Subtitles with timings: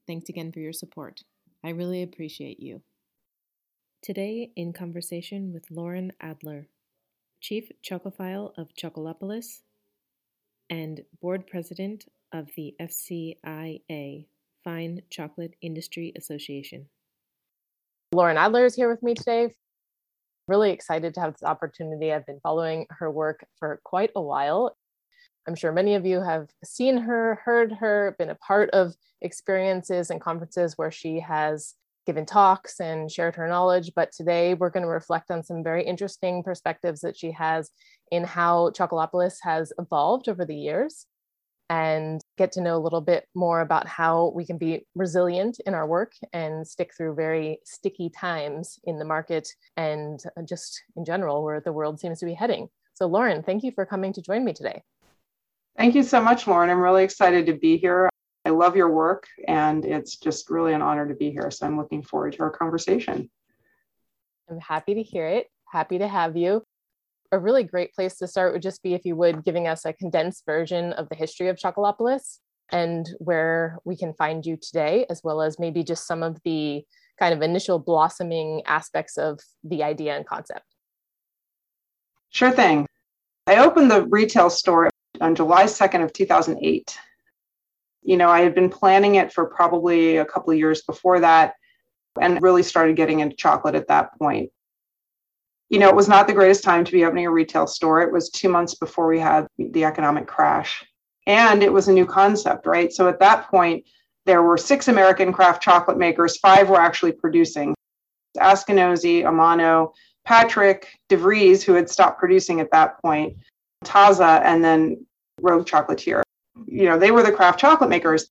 [0.06, 1.24] Thanks again for your support.
[1.64, 2.82] I really appreciate you.
[4.02, 6.68] Today, in conversation with Lauren Adler,
[7.42, 9.62] Chief Chocophile of Chocolopolis
[10.70, 14.26] and board president of the FCIA,
[14.64, 16.88] Fine Chocolate Industry Association.
[18.12, 19.54] Lauren Adler is here with me today.
[20.48, 22.12] Really excited to have this opportunity.
[22.12, 24.76] I've been following her work for quite a while.
[25.48, 30.10] I'm sure many of you have seen her, heard her, been a part of experiences
[30.10, 31.76] and conferences where she has
[32.08, 33.92] given talks and shared her knowledge.
[33.96, 37.70] But today we're going to reflect on some very interesting perspectives that she has
[38.12, 41.06] in how Chocolopolis has evolved over the years
[41.70, 45.74] and get to know a little bit more about how we can be resilient in
[45.74, 51.04] our work and stick through very sticky times in the market and uh, just in
[51.04, 52.70] general where the world seems to be heading.
[52.94, 54.82] So, Lauren, thank you for coming to join me today.
[55.78, 56.70] Thank you so much, Lauren.
[56.70, 58.10] I'm really excited to be here.
[58.48, 61.52] I love your work, and it's just really an honor to be here.
[61.52, 63.30] So, I'm looking forward to our conversation.
[64.50, 65.48] I'm happy to hear it.
[65.70, 66.64] Happy to have you
[67.32, 69.94] a really great place to start would just be if you would giving us a
[69.94, 72.40] condensed version of the history of Chocolopolis
[72.72, 76.84] and where we can find you today, as well as maybe just some of the
[77.20, 80.66] kind of initial blossoming aspects of the idea and concept.
[82.30, 82.86] Sure thing.
[83.46, 84.90] I opened the retail store
[85.22, 86.98] on July 2nd of 2008.
[88.08, 91.54] You know, I had been planning it for probably a couple of years before that
[92.20, 94.50] and really started getting into chocolate at that point
[95.70, 98.02] you know, it was not the greatest time to be opening a retail store.
[98.02, 100.86] It was two months before we had the economic crash.
[101.26, 102.92] And it was a new concept, right?
[102.92, 103.86] So at that point,
[104.26, 107.76] there were six American craft chocolate makers, five were actually producing.
[108.38, 109.92] Askinosie, Amano,
[110.24, 113.36] Patric, DeVries, who had stopped producing at that point,
[113.84, 115.06] Taza, and then
[115.42, 116.22] Rogue Chocolatier.
[116.66, 118.30] You know, they were the craft chocolate makers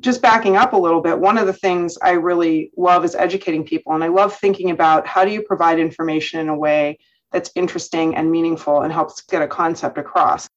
[0.00, 3.64] just backing up a little bit, one of the things I really love is educating
[3.64, 3.94] people.
[3.94, 6.98] And I love thinking about how do you provide information in a way
[7.32, 10.48] that's interesting and meaningful and helps get a concept across.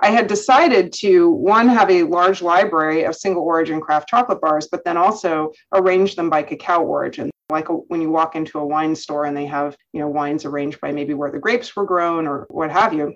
[0.00, 4.68] I had decided to one have a large library of single origin craft chocolate bars,
[4.70, 7.30] but then also arrange them by cacao origin.
[7.50, 10.44] Like a, when you walk into a wine store and they have, you know, wines
[10.44, 13.14] arranged by maybe where the grapes were grown or what have you.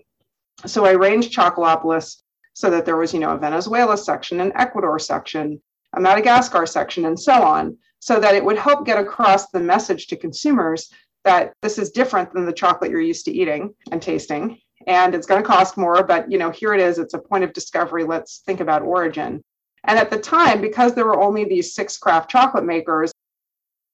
[0.66, 2.22] So I arranged Chocolopolis
[2.58, 7.04] so that there was, you know, a Venezuela section, an Ecuador section, a Madagascar section,
[7.04, 10.90] and so on, so that it would help get across the message to consumers
[11.22, 14.58] that this is different than the chocolate you're used to eating and tasting.
[14.88, 16.98] And it's going to cost more, but you know, here it is.
[16.98, 18.02] It's a point of discovery.
[18.02, 19.40] Let's think about origin.
[19.84, 23.12] And at the time, because there were only these six craft chocolate makers,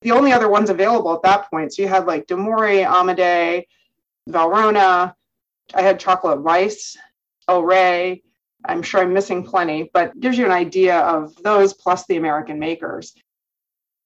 [0.00, 1.75] the only other ones available at that point.
[1.75, 3.64] So you had like Domori, Amedei,
[4.31, 5.12] Valrhona.
[5.75, 6.96] I had chocolate rice,
[7.46, 8.22] El Rey,
[8.66, 12.58] I'm sure I'm missing plenty, but gives you an idea of those plus the American
[12.58, 13.14] makers.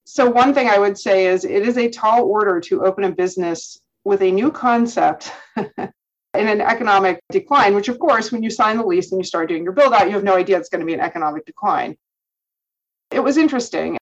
[0.05, 3.13] So, one thing I would say is it is a tall order to open a
[3.13, 5.69] business with a new concept in
[6.35, 9.65] an economic decline, which, of course, when you sign the lease and you start doing
[9.65, 11.97] your build out, you have no idea it's going to be an economic decline.
[13.11, 13.99] It was interesting.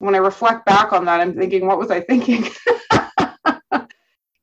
[0.00, 2.48] When I reflect back on that, I'm thinking, what was I thinking?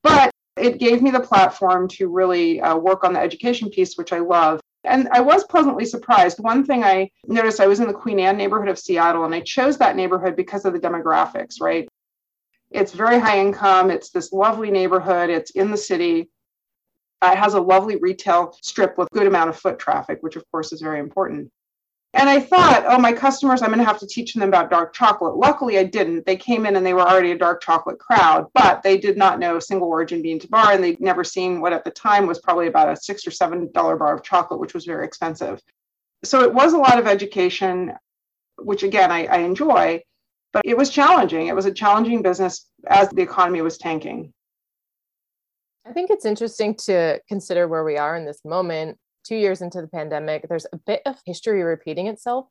[0.02, 4.12] but it gave me the platform to really uh, work on the education piece, which
[4.12, 4.60] I love.
[4.86, 6.38] And I was pleasantly surprised.
[6.38, 9.40] One thing I noticed, I was in the Queen Anne neighborhood of Seattle, and I
[9.40, 11.88] chose that neighborhood because of the demographics, right?
[12.70, 13.90] It's very high income.
[13.90, 15.30] It's this lovely neighborhood.
[15.30, 16.30] It's in the city.
[17.22, 20.72] It has a lovely retail strip with good amount of foot traffic, which of course
[20.72, 21.50] is very important.
[22.16, 24.94] And I thought, oh, my customers, I'm going to have to teach them about dark
[24.94, 25.36] chocolate.
[25.36, 26.24] Luckily, I didn't.
[26.24, 29.38] They came in and they were already a dark chocolate crowd, but they did not
[29.38, 32.38] know single origin bean to bar, and they'd never seen what at the time was
[32.38, 35.60] probably about a six or seven dollar bar of chocolate, which was very expensive.
[36.24, 37.92] So it was a lot of education,
[38.56, 40.02] which again I, I enjoy,
[40.54, 41.48] but it was challenging.
[41.48, 44.32] It was a challenging business as the economy was tanking.
[45.86, 48.96] I think it's interesting to consider where we are in this moment
[49.26, 52.46] two years into the pandemic, there's a bit of history repeating itself.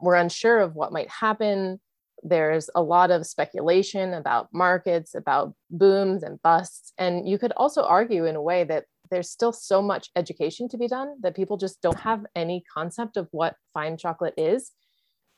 [0.00, 1.80] We're unsure of what might happen.
[2.22, 6.92] There's a lot of speculation about markets, about booms and busts.
[6.98, 10.78] And you could also argue, in a way, that there's still so much education to
[10.78, 14.72] be done that people just don't have any concept of what fine chocolate is.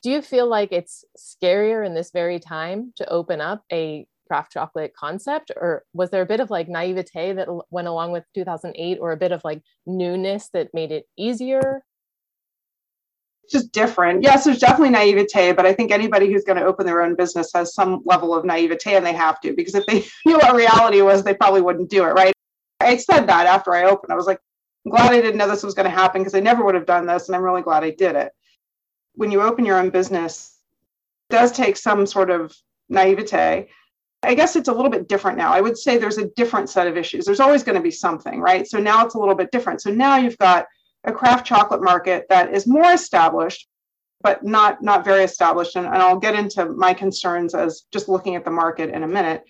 [0.01, 4.51] Do you feel like it's scarier in this very time to open up a craft
[4.51, 8.97] chocolate concept or was there a bit of like naivete that went along with 2008
[8.99, 11.83] or a bit of like newness that made it easier?
[13.51, 14.23] Just different.
[14.23, 17.51] Yes there's definitely naivete but i think anybody who's going to open their own business
[17.53, 21.01] has some level of naivete and they have to because if they knew what reality
[21.01, 22.33] was they probably wouldn't do it right?
[22.79, 24.11] I said that after i opened.
[24.11, 24.39] I was like
[24.85, 26.85] i'm glad i didn't know this was going to happen because i never would have
[26.85, 28.31] done this and i'm really glad i did it.
[29.13, 30.57] When you open your own business
[31.29, 32.55] it does take some sort of
[32.89, 33.67] naivete
[34.25, 35.53] I guess it's a little bit different now.
[35.53, 37.25] I would say there's a different set of issues.
[37.25, 38.67] There's always going to be something, right?
[38.67, 39.81] So now it's a little bit different.
[39.81, 40.65] So now you've got
[41.03, 43.67] a craft chocolate market that is more established,
[44.21, 45.75] but not not very established.
[45.75, 49.07] And, and I'll get into my concerns as just looking at the market in a
[49.07, 49.43] minute.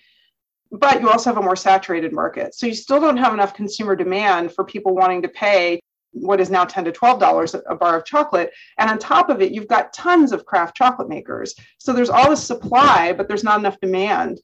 [0.70, 2.54] But you also have a more saturated market.
[2.54, 5.80] So you still don't have enough consumer demand for people wanting to pay
[6.12, 9.42] what is now 10 to 12 dollars a bar of chocolate and on top of
[9.42, 13.44] it you've got tons of craft chocolate makers so there's all this supply but there's
[13.44, 14.40] not enough demand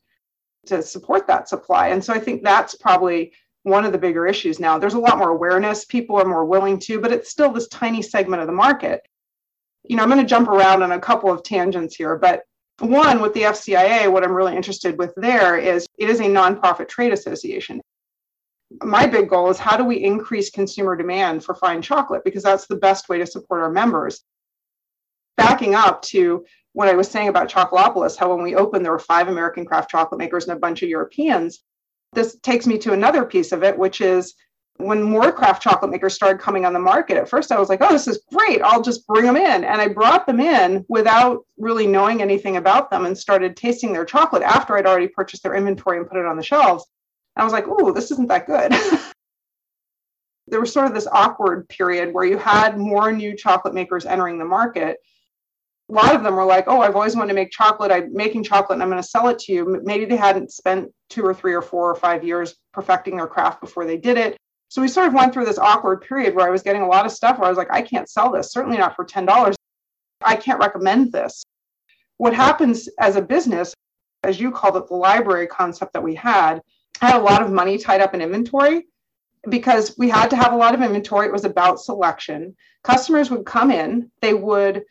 [0.66, 1.88] to support that supply.
[1.88, 3.32] And so I think that's probably
[3.64, 4.78] one of the bigger issues now.
[4.78, 8.02] There's a lot more awareness, people are more willing to, but it's still this tiny
[8.02, 9.02] segment of the market.
[9.84, 12.42] You know, I'm going to jump around on a couple of tangents here, but
[12.78, 16.88] one with the FCIA, what I'm really interested with there is it is a nonprofit
[16.88, 17.80] trade association.
[18.82, 22.66] My big goal is how do we increase consumer demand for fine chocolate because that's
[22.66, 24.24] the best way to support our members.
[25.36, 28.98] Backing up to what I was saying about Chocolopolis, how when we opened, there were
[28.98, 31.60] five American craft chocolate makers and a bunch of Europeans.
[32.12, 34.34] This takes me to another piece of it, which is
[34.78, 37.16] when more craft chocolate makers started coming on the market.
[37.16, 38.62] At first, I was like, oh, this is great.
[38.62, 39.64] I'll just bring them in.
[39.64, 44.04] And I brought them in without really knowing anything about them and started tasting their
[44.04, 46.86] chocolate after I'd already purchased their inventory and put it on the shelves.
[47.36, 48.72] And I was like, oh, this isn't that good.
[50.48, 54.38] there was sort of this awkward period where you had more new chocolate makers entering
[54.38, 54.98] the market
[55.90, 57.92] a lot of them were like, "Oh, I've always wanted to make chocolate.
[57.92, 60.90] I'm making chocolate, and I'm going to sell it to you." Maybe they hadn't spent
[61.10, 64.36] two or three or four or five years perfecting their craft before they did it.
[64.68, 67.04] So we sort of went through this awkward period where I was getting a lot
[67.04, 68.52] of stuff where I was like, "I can't sell this.
[68.52, 69.56] Certainly not for ten dollars.
[70.22, 71.42] I can't recommend this."
[72.16, 73.74] What happens as a business,
[74.22, 76.60] as you called it, the library concept that we had,
[77.00, 78.86] had a lot of money tied up in inventory
[79.48, 81.26] because we had to have a lot of inventory.
[81.26, 82.54] It was about selection.
[82.84, 84.84] Customers would come in, they would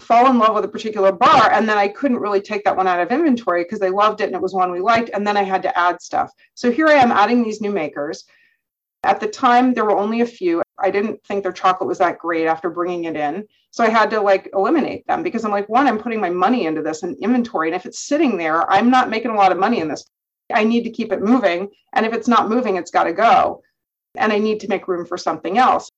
[0.00, 2.86] fall in love with a particular bar and then I couldn't really take that one
[2.86, 5.36] out of inventory because they loved it and it was one we liked and then
[5.36, 6.32] I had to add stuff.
[6.54, 8.24] So here I am adding these new makers.
[9.04, 10.62] At the time there were only a few.
[10.78, 13.46] I didn't think their chocolate was that great after bringing it in.
[13.70, 16.66] So I had to like eliminate them because I'm like one I'm putting my money
[16.66, 19.52] into this and in inventory and if it's sitting there I'm not making a lot
[19.52, 20.04] of money in this.
[20.52, 23.62] I need to keep it moving and if it's not moving it's got to go.
[24.16, 25.90] And I need to make room for something else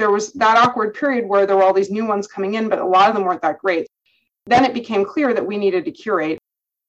[0.00, 2.78] there was that awkward period where there were all these new ones coming in, but
[2.78, 3.86] a lot of them weren't that great.
[4.46, 6.38] Then it became clear that we needed to curate.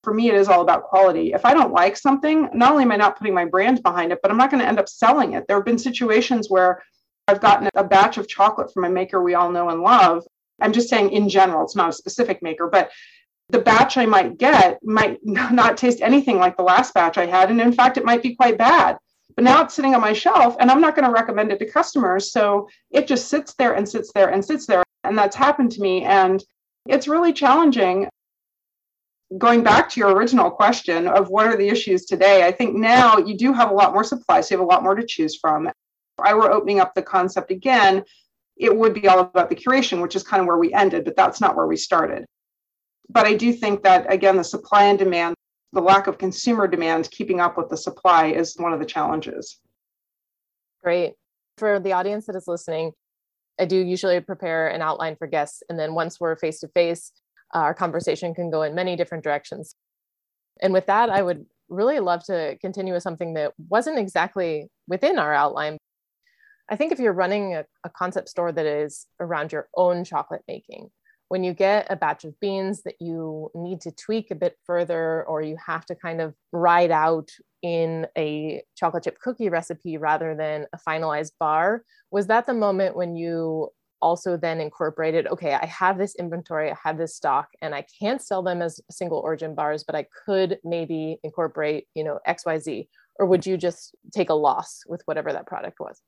[0.03, 1.33] For me, it is all about quality.
[1.33, 4.19] If I don't like something, not only am I not putting my brand behind it,
[4.23, 5.43] but I'm not going to end up selling it.
[5.47, 6.81] There have been situations where
[7.27, 10.23] I've gotten a batch of chocolate from a maker we all know and love.
[10.61, 12.91] I'm just saying in general, it's not a specific maker, but
[13.50, 17.51] the batch I might get might not taste anything like the last batch I had.
[17.51, 18.97] And in fact, it might be quite bad.
[19.35, 21.69] But now it's sitting on my shelf and I'm not going to recommend it to
[21.69, 22.31] customers.
[22.31, 24.83] So it just sits there and sits there and sits there.
[25.03, 26.03] And that's happened to me.
[26.03, 26.43] And
[26.88, 28.07] it's really challenging.
[29.38, 33.17] Going back to your original question of what are the issues today, I think now
[33.17, 34.41] you do have a lot more supply.
[34.41, 35.67] So you have a lot more to choose from.
[35.67, 35.73] If
[36.19, 38.03] I were opening up the concept again,
[38.57, 41.15] it would be all about the curation, which is kind of where we ended, but
[41.15, 42.25] that's not where we started.
[43.09, 45.35] But I do think that, again, the supply and demand
[45.73, 49.59] the lack of consumer demand keeping up with the supply is one of the challenges.
[50.83, 51.13] Great.
[51.57, 52.91] For the audience that is listening,
[53.59, 55.63] I do usually prepare an outline for guests.
[55.69, 57.11] And then once we're face to face,
[57.53, 59.75] our conversation can go in many different directions.
[60.61, 65.19] And with that, I would really love to continue with something that wasn't exactly within
[65.19, 65.77] our outline.
[66.69, 70.43] I think if you're running a, a concept store that is around your own chocolate
[70.47, 70.89] making,
[71.31, 75.23] when you get a batch of beans that you need to tweak a bit further
[75.23, 80.35] or you have to kind of ride out in a chocolate chip cookie recipe rather
[80.35, 83.69] than a finalized bar was that the moment when you
[84.01, 88.21] also then incorporated okay i have this inventory i have this stock and i can't
[88.21, 93.25] sell them as single origin bars but i could maybe incorporate you know xyz or
[93.25, 96.01] would you just take a loss with whatever that product was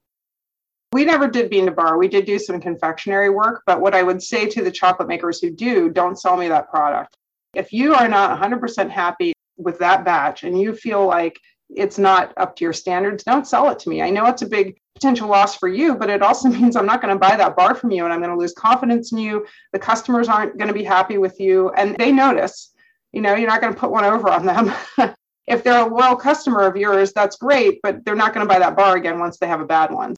[0.93, 1.97] We never did bean to bar.
[1.97, 5.41] We did do some confectionery work, but what I would say to the chocolate makers
[5.41, 7.17] who do, don't sell me that product.
[7.55, 12.31] If you are not 100% happy with that batch and you feel like it's not
[12.37, 14.03] up to your standards, don't sell it to me.
[14.03, 17.01] I know it's a big potential loss for you, but it also means I'm not
[17.01, 19.47] going to buy that bar from you and I'm going to lose confidence in you.
[19.71, 22.71] The customers aren't going to be happy with you and they notice.
[23.13, 24.71] You know, you're not going to put one over on them.
[25.47, 28.59] if they're a loyal customer of yours, that's great, but they're not going to buy
[28.59, 30.15] that bar again once they have a bad one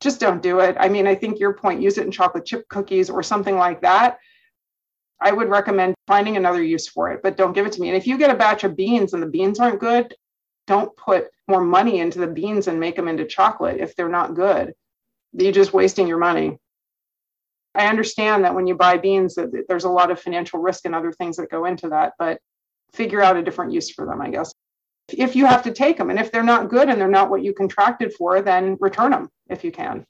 [0.00, 0.76] just don't do it.
[0.80, 3.82] I mean, I think your point, use it in chocolate chip cookies or something like
[3.82, 4.18] that.
[5.20, 7.88] I would recommend finding another use for it, but don't give it to me.
[7.88, 10.14] And if you get a batch of beans and the beans aren't good,
[10.66, 14.34] don't put more money into the beans and make them into chocolate if they're not
[14.34, 14.72] good.
[15.32, 16.58] You're just wasting your money.
[17.74, 20.94] I understand that when you buy beans, that there's a lot of financial risk and
[20.94, 22.40] other things that go into that, but
[22.92, 24.54] figure out a different use for them, I guess
[25.14, 26.10] if you have to take them.
[26.10, 29.30] And if they're not good and they're not what you contracted for, then return them
[29.48, 30.04] if you can.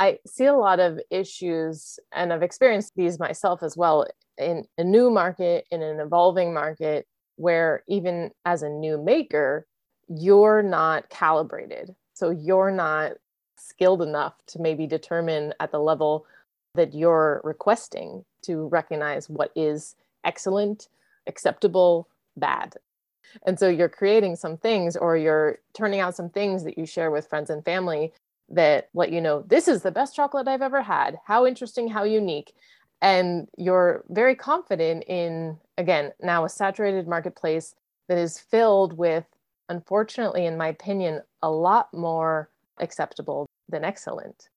[0.00, 4.06] I see a lot of issues, and I've experienced these myself as well
[4.36, 7.06] in a new market, in an evolving market,
[7.36, 9.66] where even as a new maker,
[10.08, 11.94] you're not calibrated.
[12.14, 13.12] So you're not
[13.56, 16.26] skilled enough to maybe determine at the level
[16.74, 20.88] that you're requesting to recognize what is excellent,
[21.26, 22.76] acceptable, bad.
[23.46, 27.10] And so you're creating some things or you're turning out some things that you share
[27.10, 28.12] with friends and family
[28.48, 31.18] that let you know this is the best chocolate I've ever had.
[31.26, 32.54] How interesting, how unique.
[33.00, 37.74] And you're very confident in, again, now a saturated marketplace
[38.08, 39.24] that is filled with,
[39.68, 44.48] unfortunately, in my opinion, a lot more acceptable than excellent.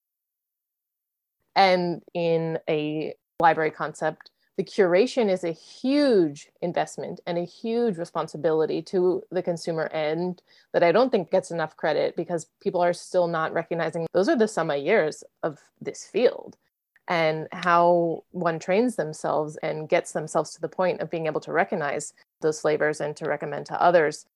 [1.56, 4.31] And in a library concept,
[4.62, 10.84] the curation is a huge investment and a huge responsibility to the consumer end that
[10.84, 14.48] I don't think gets enough credit because people are still not recognizing those are the
[14.48, 16.58] summer years of this field
[17.08, 21.52] and how one trains themselves and gets themselves to the point of being able to
[21.52, 24.28] recognize those flavors and to recommend to others.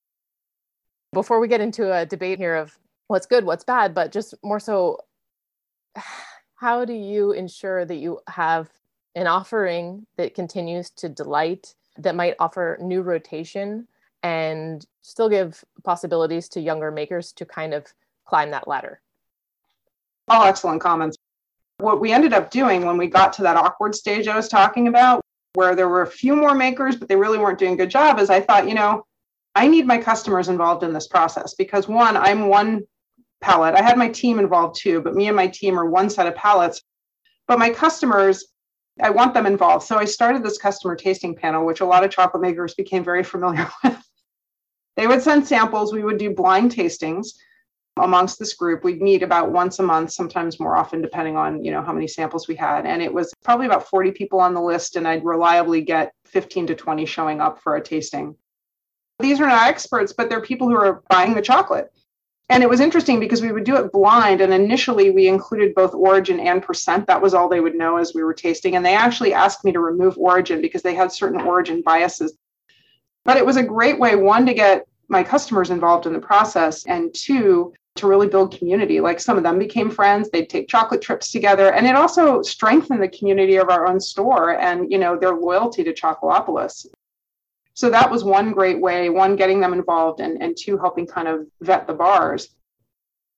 [1.13, 2.75] Before we get into a debate here of
[3.09, 5.01] what's good, what's bad, but just more so,
[6.55, 8.71] how do you ensure that you have
[9.15, 13.87] an offering that continues to delight, that might offer new rotation
[14.23, 17.85] and still give possibilities to younger makers to kind of
[18.25, 18.99] climb that ladder.
[20.27, 21.17] All excellent comments.
[21.77, 24.87] What we ended up doing when we got to that awkward stage I was talking
[24.87, 25.21] about,
[25.53, 28.19] where there were a few more makers, but they really weren't doing a good job,
[28.19, 29.05] is I thought, you know,
[29.53, 32.81] I need my customers involved in this process because one, I'm one
[33.41, 33.75] palate.
[33.75, 36.35] I had my team involved too, but me and my team are one set of
[36.35, 36.81] palates.
[37.47, 38.45] But my customers
[39.01, 39.85] I want them involved.
[39.85, 43.23] So I started this customer tasting panel, which a lot of chocolate makers became very
[43.23, 43.97] familiar with.
[44.95, 45.93] they would send samples.
[45.93, 47.33] We would do blind tastings
[47.97, 48.83] amongst this group.
[48.83, 52.07] We'd meet about once a month, sometimes more often, depending on you know how many
[52.07, 52.85] samples we had.
[52.85, 56.67] And it was probably about 40 people on the list, and I'd reliably get 15
[56.67, 58.35] to 20 showing up for a tasting.
[59.19, 61.91] These are not experts, but they're people who are buying the chocolate
[62.49, 65.95] and it was interesting because we would do it blind and initially we included both
[65.95, 67.07] origin and percent.
[67.07, 68.75] That was all they would know as we were tasting.
[68.75, 72.37] And they actually asked me to remove origin because they had certain origin biases.
[73.23, 76.85] But it was a great way one to get my customers involved in the process
[76.85, 78.99] and two to really build community.
[78.99, 83.01] Like some of them became friends they'd take chocolate trips together and it also strengthened
[83.01, 86.85] the community of our own store and you know their loyalty to chocolopolis
[87.75, 91.27] so that was one great way one getting them involved and, and two helping kind
[91.27, 92.49] of vet the bars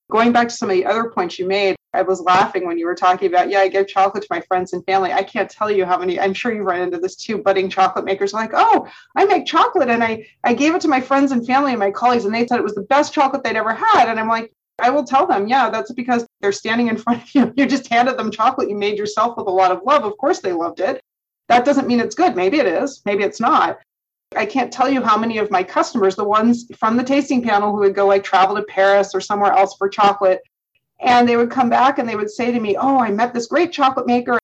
[0.10, 2.86] going back to some of the other points you made i was laughing when you
[2.86, 5.70] were talking about yeah i give chocolate to my friends and family i can't tell
[5.70, 8.88] you how many i'm sure you've run into this too budding chocolate makers like oh
[9.16, 11.92] i make chocolate and i i gave it to my friends and family and my
[11.92, 14.52] colleagues and they said it was the best chocolate they'd ever had and i'm like
[14.80, 17.54] I will tell them, yeah, that's because they're standing in front of you.
[17.58, 20.06] You just handed them chocolate you made yourself with a lot of love.
[20.06, 21.02] Of course, they loved it.
[21.50, 22.36] That doesn't mean it's good.
[22.36, 23.80] Maybe it is, maybe it's not.
[24.36, 27.72] I can't tell you how many of my customers, the ones from the tasting panel
[27.72, 30.42] who would go like travel to Paris or somewhere else for chocolate,
[31.00, 33.48] and they would come back and they would say to me, Oh, I met this
[33.48, 34.40] great chocolate maker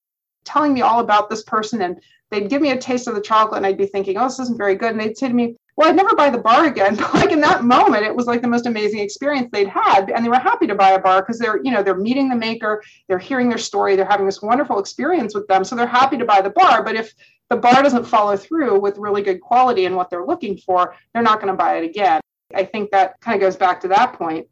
[0.46, 1.82] telling me all about this person.
[1.82, 2.00] And
[2.30, 4.58] they'd give me a taste of the chocolate and I'd be thinking, Oh, this isn't
[4.58, 4.92] very good.
[4.92, 6.96] And they'd say to me, Well, I'd never buy the bar again.
[6.96, 10.12] But like in that moment, it was like the most amazing experience they'd had.
[10.12, 12.36] And they were happy to buy a bar because they're, you know, they're meeting the
[12.36, 15.64] maker, they're hearing their story, they're having this wonderful experience with them.
[15.64, 16.84] So they're happy to buy the bar.
[16.84, 17.14] But if
[17.50, 21.24] the bar doesn't follow through with really good quality and what they're looking for, they're
[21.24, 22.22] not going to buy it again.
[22.54, 24.48] I think that kind of goes back to that point.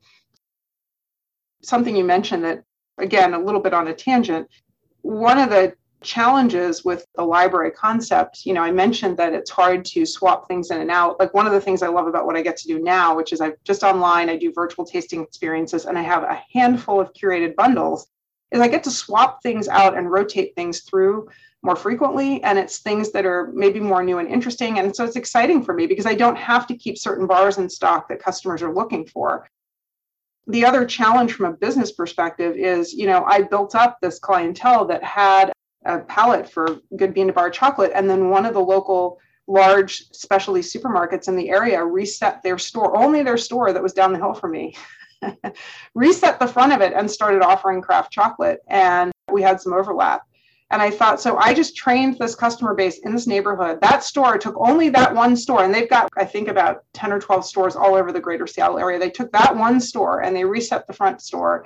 [1.63, 2.63] Something you mentioned that,
[2.97, 4.47] again, a little bit on a tangent.
[5.01, 8.45] One of the challenges with the library concept.
[8.45, 11.19] You know, I mentioned that it's hard to swap things in and out.
[11.19, 13.31] Like one of the things I love about what I get to do now, which
[13.31, 17.13] is i've just online, I do virtual tasting experiences and I have a handful of
[17.13, 18.07] curated bundles,
[18.51, 21.29] is I get to swap things out and rotate things through
[21.63, 25.15] more frequently and it's things that are maybe more new and interesting and so it's
[25.15, 28.61] exciting for me because I don't have to keep certain bars in stock that customers
[28.63, 29.47] are looking for
[30.47, 34.85] the other challenge from a business perspective is, you know, I built up this clientele
[34.85, 35.51] that had
[35.85, 37.91] a palate for good bean to bar chocolate.
[37.93, 42.97] And then one of the local large specialty supermarkets in the area reset their store,
[42.97, 44.75] only their store that was down the hill from me,
[45.95, 48.59] reset the front of it and started offering craft chocolate.
[48.67, 50.23] And we had some overlap.
[50.71, 53.81] And I thought, so I just trained this customer base in this neighborhood.
[53.81, 57.19] That store took only that one store, and they've got, I think, about 10 or
[57.19, 58.97] 12 stores all over the greater Seattle area.
[58.97, 61.65] They took that one store and they reset the front store.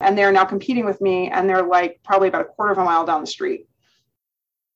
[0.00, 2.84] And they're now competing with me, and they're like probably about a quarter of a
[2.84, 3.68] mile down the street.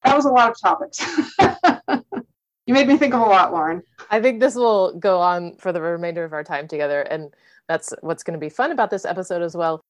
[0.05, 1.05] That was a lot of topics.
[2.67, 3.83] you made me think of a lot, Lauren.
[4.11, 7.03] I think this will go on for the remainder of our time together.
[7.03, 7.35] And
[7.67, 9.81] that's what's going to be fun about this episode as well.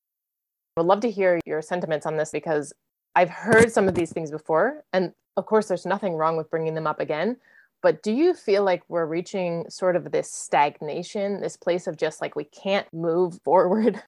[0.76, 2.72] I would love to hear your sentiments on this because
[3.14, 6.74] I've heard some of these things before, and of course, there's nothing wrong with bringing
[6.74, 7.36] them up again.
[7.80, 12.20] But do you feel like we're reaching sort of this stagnation, this place of just
[12.20, 14.02] like we can't move forward?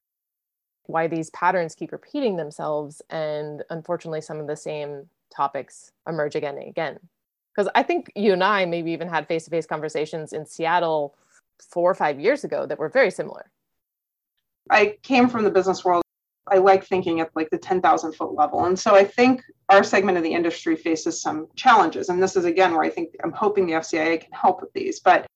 [0.84, 6.58] Why these patterns keep repeating themselves, and unfortunately, some of the same topics emerge again
[6.58, 6.98] and again.
[7.54, 11.14] Because I think you and I maybe even had face to face conversations in Seattle
[11.70, 13.50] four or five years ago that were very similar.
[14.68, 16.02] I came from the business world
[16.50, 18.64] I like thinking at like the 10,000 foot level.
[18.66, 22.08] And so I think our segment of the industry faces some challenges.
[22.08, 25.00] And this is again where I think I'm hoping the FCIA can help with these.
[25.00, 25.26] But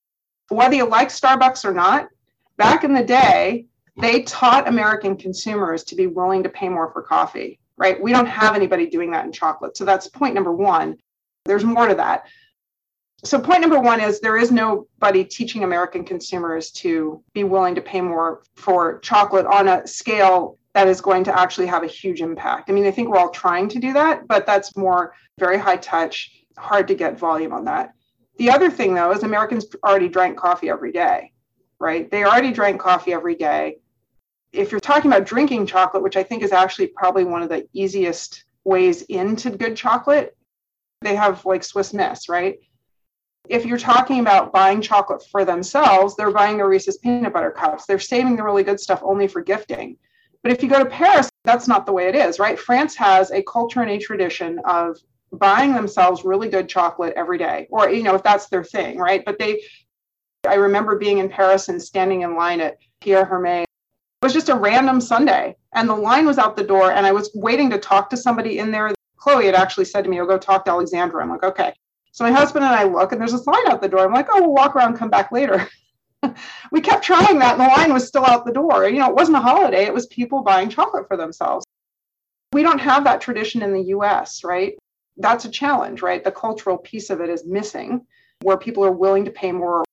[0.48, 2.08] whether you like Starbucks or not,
[2.56, 3.66] back in the day,
[4.00, 8.00] they taught American consumers to be willing to pay more for coffee, right?
[8.00, 9.76] We don't have anybody doing that in chocolate.
[9.76, 10.96] So that's point number one.
[11.44, 12.26] There's more to that.
[13.24, 17.80] So, point number one is there is nobody teaching American consumers to be willing to
[17.80, 22.20] pay more for chocolate on a scale that is going to actually have a huge
[22.20, 22.68] impact.
[22.68, 25.76] I mean, I think we're all trying to do that, but that's more very high
[25.76, 27.94] touch, hard to get volume on that.
[28.38, 31.32] The other thing, though, is Americans already drank coffee every day,
[31.78, 32.10] right?
[32.10, 33.78] They already drank coffee every day.
[34.52, 37.68] If you're talking about drinking chocolate, which I think is actually probably one of the
[37.72, 40.36] easiest ways into good chocolate,
[41.02, 42.58] they have like Swiss Miss, right?
[43.48, 47.84] If you're talking about buying chocolate for themselves, they're buying the Reese's peanut butter cups.
[47.86, 49.98] They're saving the really good stuff only for gifting.
[50.44, 52.58] But if you go to Paris, that's not the way it is, right?
[52.58, 54.98] France has a culture and a tradition of
[55.32, 59.24] buying themselves really good chocolate every day, or, you know, if that's their thing, right?
[59.24, 59.62] But they,
[60.46, 63.62] I remember being in Paris and standing in line at Pierre Hermé.
[63.62, 63.66] It
[64.22, 67.30] was just a random Sunday, and the line was out the door, and I was
[67.34, 68.92] waiting to talk to somebody in there.
[69.16, 71.22] Chloe had actually said to me, I'll go talk to Alexandra.
[71.22, 71.72] I'm like, okay.
[72.12, 74.04] So my husband and I look, and there's a sign out the door.
[74.04, 75.66] I'm like, oh, we'll walk around, come back later.
[76.72, 78.88] we kept trying that and the line was still out the door.
[78.88, 81.64] You know, it wasn't a holiday, it was people buying chocolate for themselves.
[82.52, 84.74] We don't have that tradition in the US, right?
[85.16, 86.22] That's a challenge, right?
[86.22, 88.06] The cultural piece of it is missing
[88.42, 89.84] where people are willing to pay more.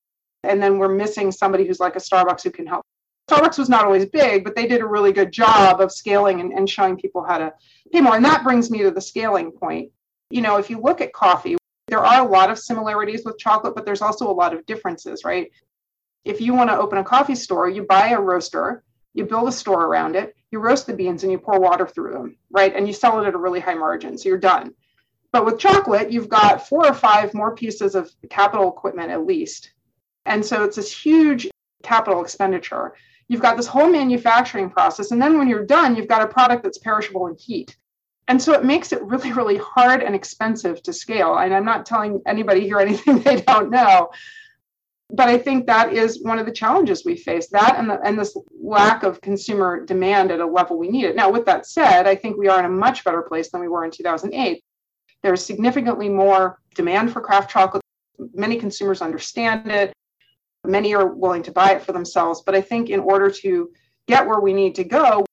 [0.43, 2.83] And then we're missing somebody who's like a Starbucks who can help.
[3.29, 6.51] Starbucks was not always big, but they did a really good job of scaling and,
[6.51, 7.53] and showing people how to
[7.93, 8.15] pay more.
[8.15, 9.91] And that brings me to the scaling point.
[10.31, 13.75] You know, if you look at coffee, there are a lot of similarities with chocolate,
[13.75, 15.51] but there's also a lot of differences, right?
[16.23, 19.51] If you want to open a coffee store, you buy a roaster, you build a
[19.51, 22.75] store around it, you roast the beans and you pour water through them, right?
[22.75, 24.17] And you sell it at a really high margin.
[24.17, 24.73] So you're done.
[25.31, 29.71] But with chocolate, you've got four or five more pieces of capital equipment at least.
[30.25, 31.49] And so it's this huge
[31.83, 32.95] capital expenditure.
[33.27, 35.11] You've got this whole manufacturing process.
[35.11, 37.75] And then when you're done, you've got a product that's perishable in heat.
[38.27, 41.37] And so it makes it really, really hard and expensive to scale.
[41.37, 44.11] And I'm not telling anybody here anything they don't know
[45.13, 48.17] but I think that is one of the challenges we face that and, the, and
[48.17, 51.15] this lack of consumer demand at a level we need it.
[51.15, 53.67] Now, with that said, I think we are in a much better place than we
[53.67, 54.63] were in 2008.
[55.21, 57.83] There's significantly more demand for craft chocolate.
[58.33, 59.93] Many consumers understand it.
[60.65, 62.43] Many are willing to buy it for themselves.
[62.45, 63.69] But I think in order to
[64.07, 65.25] get where we need to go,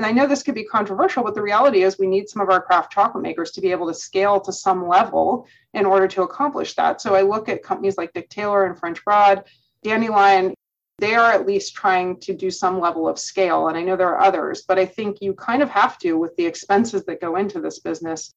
[0.00, 2.48] and I know this could be controversial, but the reality is we need some of
[2.48, 6.22] our craft chocolate makers to be able to scale to some level in order to
[6.22, 7.02] accomplish that.
[7.02, 9.44] So I look at companies like Dick Taylor and French Broad,
[9.82, 10.54] Dandelion,
[11.00, 13.68] they are at least trying to do some level of scale.
[13.68, 16.34] And I know there are others, but I think you kind of have to with
[16.36, 18.32] the expenses that go into this business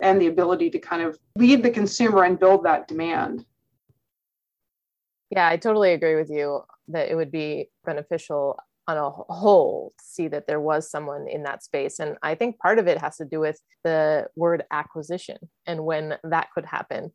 [0.00, 3.46] and the ability to kind of lead the consumer and build that demand.
[5.30, 10.28] Yeah, I totally agree with you that it would be beneficial on a whole see
[10.28, 12.00] that there was someone in that space.
[12.00, 16.16] And I think part of it has to do with the word acquisition and when
[16.24, 17.12] that could happen.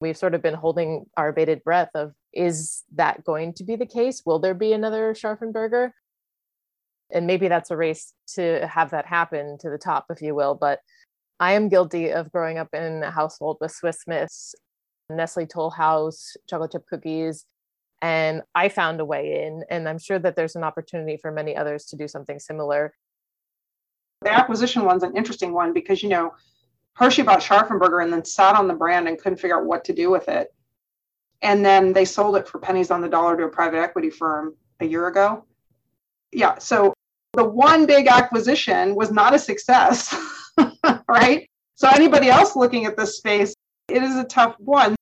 [0.00, 3.86] We've sort of been holding our bated breath of is that going to be the
[3.86, 4.22] case?
[4.24, 5.92] Will there be another Scharffen Berger?
[7.10, 10.54] And maybe that's a race to have that happen to the top, if you will.
[10.54, 10.80] But
[11.40, 14.54] I am guilty of growing up in a household with Swiss Miss,
[15.08, 17.44] Nestle Toll House, chocolate chip cookies,
[18.02, 19.64] and I found a way in.
[19.70, 22.94] And I'm sure that there's an opportunity for many others to do something similar.
[24.22, 26.32] The acquisition one's an interesting one because, you know,
[26.94, 29.84] Hershey bought Scharffen Berger and then sat on the brand and couldn't figure out what
[29.84, 30.48] to do with it.
[31.42, 34.54] And then they sold it for pennies on the dollar to a private equity firm
[34.80, 35.44] a year ago.
[36.32, 36.58] Yeah.
[36.58, 36.94] So
[37.34, 40.14] the one big acquisition was not a success,
[41.08, 41.48] right?
[41.74, 43.54] So anybody else looking at this space,
[43.88, 44.95] it is a tough one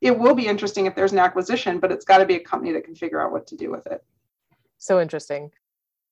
[0.00, 2.72] it will be interesting if there's an acquisition, but it's got to be a company
[2.72, 4.04] that can figure out what to do with it.
[4.78, 5.50] So interesting.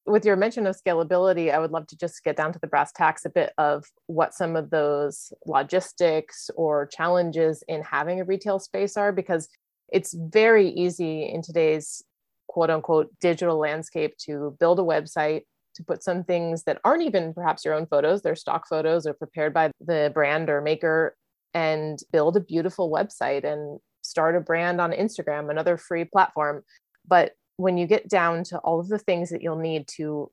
[0.06, 2.92] With your mention of scalability, I would love to just get down to the brass
[2.92, 8.58] tacks a bit of what some of those logistics or challenges in having a retail
[8.58, 9.48] space are, because
[9.92, 12.02] it's very easy in today's
[12.48, 15.42] quote unquote digital landscape to build a website,
[15.74, 19.12] to put some things that aren't even perhaps your own photos, they're stock photos or
[19.12, 21.16] prepared by the brand or maker
[21.56, 26.62] and build a beautiful website and start a brand on Instagram, another free platform.
[27.08, 30.30] But when you get down to all of the things that you'll need to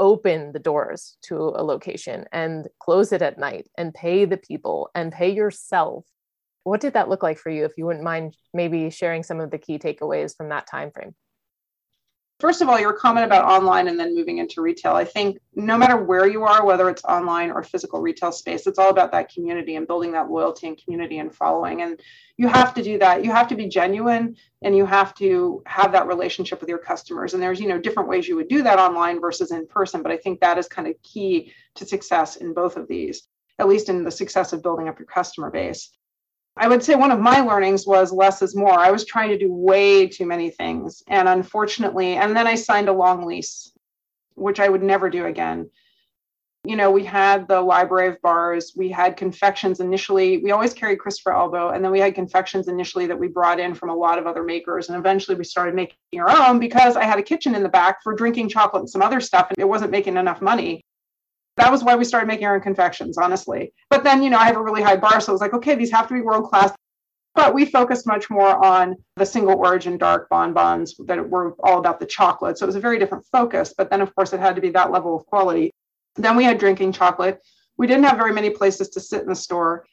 [0.00, 4.90] open the doors to a location and close it at night and pay the people
[4.94, 6.04] and pay yourself
[6.64, 9.50] what did that look like for you if you wouldn't mind maybe sharing some of
[9.50, 11.14] the key takeaways from that time frame
[12.40, 14.94] First of all, your comment about online and then moving into retail.
[14.94, 18.78] I think no matter where you are, whether it's online or physical retail space, it's
[18.78, 21.82] all about that community and building that loyalty and community and following.
[21.82, 22.00] And
[22.38, 23.24] you have to do that.
[23.24, 27.34] You have to be genuine and you have to have that relationship with your customers.
[27.34, 30.02] And there's, you know, different ways you would do that online versus in person.
[30.02, 33.68] But I think that is kind of key to success in both of these, at
[33.68, 35.90] least in the success of building up your customer base.
[36.56, 38.78] I would say one of my learnings was less is more.
[38.78, 41.02] I was trying to do way too many things.
[41.08, 43.72] And unfortunately, and then I signed a long lease,
[44.34, 45.70] which I would never do again.
[46.64, 50.38] You know, we had the library of bars, we had confections initially.
[50.38, 53.74] We always carried Christopher Elbow, and then we had confections initially that we brought in
[53.74, 54.90] from a lot of other makers.
[54.90, 58.02] And eventually we started making our own because I had a kitchen in the back
[58.02, 60.82] for drinking chocolate and some other stuff, and it wasn't making enough money
[61.60, 63.72] that was why we started making our own confections, honestly.
[63.90, 65.20] But then, you know, I have a really high bar.
[65.20, 66.72] So I was like, okay, these have to be world class.
[67.34, 72.00] But we focused much more on the single origin dark bonbons that were all about
[72.00, 72.56] the chocolate.
[72.56, 73.74] So it was a very different focus.
[73.76, 75.70] But then, of course, it had to be that level of quality.
[76.16, 77.40] Then we had drinking chocolate.
[77.76, 79.84] We didn't have very many places to sit in the store.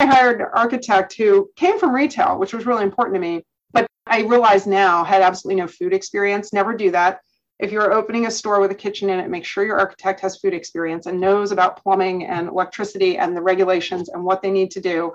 [0.00, 3.44] I hired an architect who came from retail, which was really important to me.
[3.72, 6.52] But I realize now had absolutely no food experience.
[6.52, 7.20] Never do that
[7.62, 10.36] if you're opening a store with a kitchen in it, make sure your architect has
[10.36, 14.72] food experience and knows about plumbing and electricity and the regulations and what they need
[14.72, 15.14] to do.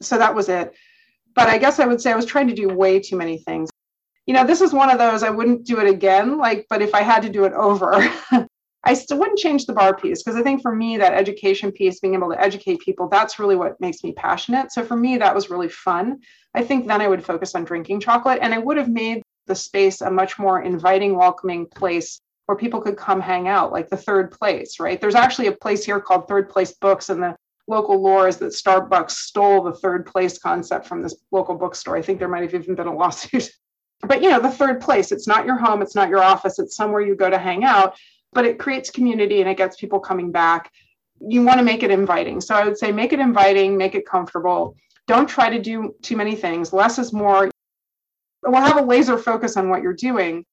[0.00, 0.72] So that was it.
[1.34, 3.68] But I guess I would say I was trying to do way too many things.
[4.26, 6.94] You know, this is one of those I wouldn't do it again, like, but if
[6.94, 8.10] I had to do it over,
[8.84, 12.00] I still wouldn't change the bar piece because I think for me, that education piece,
[12.00, 14.72] being able to educate people, that's really what makes me passionate.
[14.72, 16.20] So for me, that was really fun.
[16.54, 19.54] I think then I would focus on drinking chocolate and I would have made the
[19.54, 23.96] space a much more inviting, welcoming place where people could come hang out, like the
[23.96, 25.00] third place, right?
[25.00, 27.36] There's actually a place here called Third Place Books, and the
[27.68, 31.96] local lore is that Starbucks stole the third place concept from this local bookstore.
[31.96, 33.50] I think there might have even been a lawsuit.
[34.02, 36.76] but you know, the third place, it's not your home, it's not your office, it's
[36.76, 37.96] somewhere you go to hang out,
[38.32, 40.70] but it creates community and it gets people coming back.
[41.20, 42.40] You want to make it inviting.
[42.40, 44.74] So I would say make it inviting, make it comfortable.
[45.06, 46.72] Don't try to do too many things.
[46.72, 47.50] Less is more
[48.50, 50.44] will have a laser focus on what you're doing.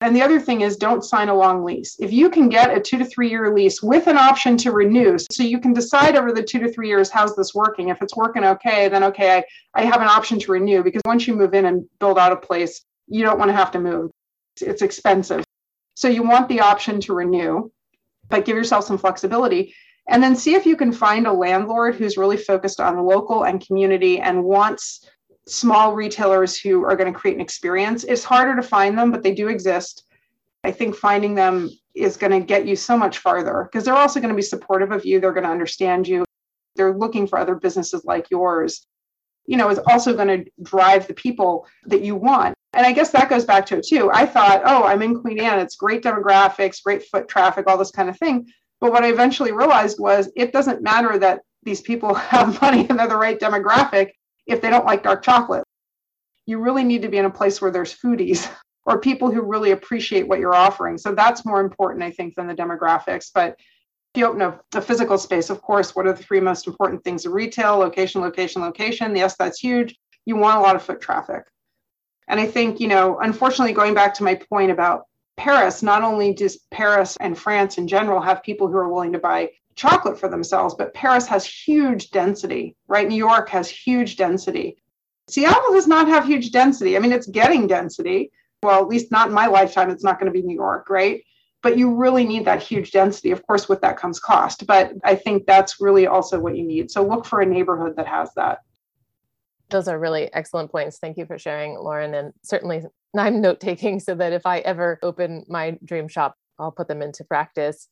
[0.00, 1.96] And the other thing is don't sign a long lease.
[2.00, 5.16] If you can get a two to three year lease with an option to renew,
[5.30, 7.88] so you can decide over the two to three years, how's this working?
[7.88, 9.44] If it's working okay, then okay, I,
[9.80, 12.36] I have an option to renew because once you move in and build out a
[12.36, 14.10] place, you don't want to have to move.
[14.56, 15.44] It's, it's expensive.
[15.94, 17.70] So you want the option to renew,
[18.28, 19.72] but give yourself some flexibility.
[20.08, 23.64] And then see if you can find a landlord who's really focused on local and
[23.64, 25.06] community and wants
[25.46, 28.04] small retailers who are going to create an experience.
[28.04, 30.04] It's harder to find them, but they do exist.
[30.64, 34.20] I think finding them is going to get you so much farther because they're also
[34.20, 35.20] going to be supportive of you.
[35.20, 36.24] They're going to understand you.
[36.76, 38.86] They're looking for other businesses like yours.
[39.46, 42.54] You know, it's also going to drive the people that you want.
[42.74, 44.10] And I guess that goes back to it too.
[44.12, 45.58] I thought, oh, I'm in Queen Anne.
[45.58, 48.46] It's great demographics, great foot traffic, all this kind of thing.
[48.80, 52.98] But what I eventually realized was it doesn't matter that these people have money and
[52.98, 54.12] they're the right demographic
[54.46, 55.64] if they don't like dark chocolate.
[56.46, 58.50] You really need to be in a place where there's foodies
[58.84, 60.98] or people who really appreciate what you're offering.
[60.98, 63.30] So that's more important, I think, than the demographics.
[63.32, 63.56] But
[64.14, 67.02] if you open a, a physical space, of course, what are the three most important
[67.04, 67.76] things of retail?
[67.78, 69.16] Location, location, location.
[69.16, 69.96] Yes, that's huge.
[70.26, 71.44] You want a lot of foot traffic.
[72.28, 75.04] And I think, you know, unfortunately, going back to my point about
[75.36, 79.18] Paris, not only does Paris and France in general have people who are willing to
[79.18, 83.08] buy chocolate for themselves, but Paris has huge density, right?
[83.08, 84.76] New York has huge density.
[85.28, 86.96] Seattle does not have huge density.
[86.96, 88.30] I mean, it's getting density.
[88.62, 91.22] Well, at least not in my lifetime, it's not going to be New York, right?
[91.62, 93.30] But you really need that huge density.
[93.30, 94.66] Of course, with that comes cost.
[94.66, 96.90] But I think that's really also what you need.
[96.90, 98.58] So look for a neighborhood that has that.
[99.70, 100.98] Those are really excellent points.
[100.98, 102.14] Thank you for sharing, Lauren.
[102.14, 102.82] And certainly,
[103.16, 107.00] I'm note taking so that if I ever open my dream shop, I'll put them
[107.00, 107.88] into practice.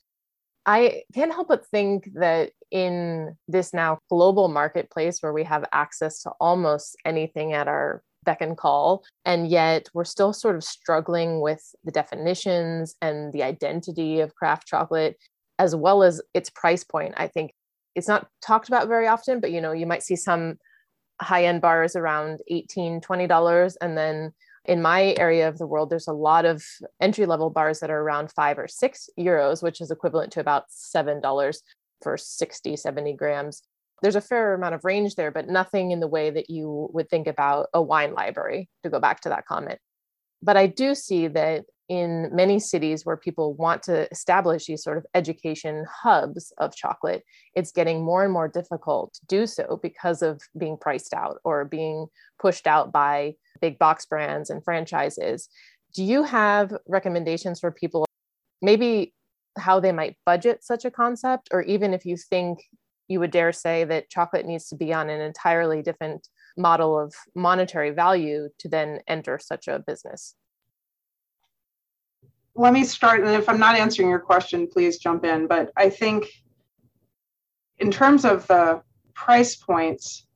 [0.66, 6.22] I can't help but think that in this now global marketplace where we have access
[6.22, 11.40] to almost anything at our beck and call, and yet we're still sort of struggling
[11.40, 15.16] with the definitions and the identity of craft chocolate,
[15.58, 17.14] as well as its price point.
[17.16, 17.52] I think
[17.94, 20.58] it's not talked about very often, but you know, you might see some
[21.20, 24.32] high end bars around 18 $20 and then
[24.64, 26.62] in my area of the world, there's a lot of
[27.00, 30.64] entry level bars that are around five or six euros, which is equivalent to about
[30.70, 31.56] $7
[32.02, 33.62] for 60, 70 grams.
[34.02, 37.08] There's a fair amount of range there, but nothing in the way that you would
[37.08, 39.78] think about a wine library, to go back to that comment.
[40.42, 44.96] But I do see that in many cities where people want to establish these sort
[44.96, 47.24] of education hubs of chocolate,
[47.56, 51.64] it's getting more and more difficult to do so because of being priced out or
[51.64, 52.06] being
[52.38, 55.48] pushed out by big box brands and franchises.
[55.92, 58.06] Do you have recommendations for people,
[58.62, 59.12] maybe
[59.58, 62.60] how they might budget such a concept, or even if you think
[63.08, 67.14] you would dare say that chocolate needs to be on an entirely different model of
[67.34, 70.34] monetary value to then enter such a business?
[72.54, 75.46] let me start, and if I'm not answering your question, please jump in.
[75.46, 76.26] But I think
[77.78, 78.82] in terms of the
[79.14, 80.26] price points,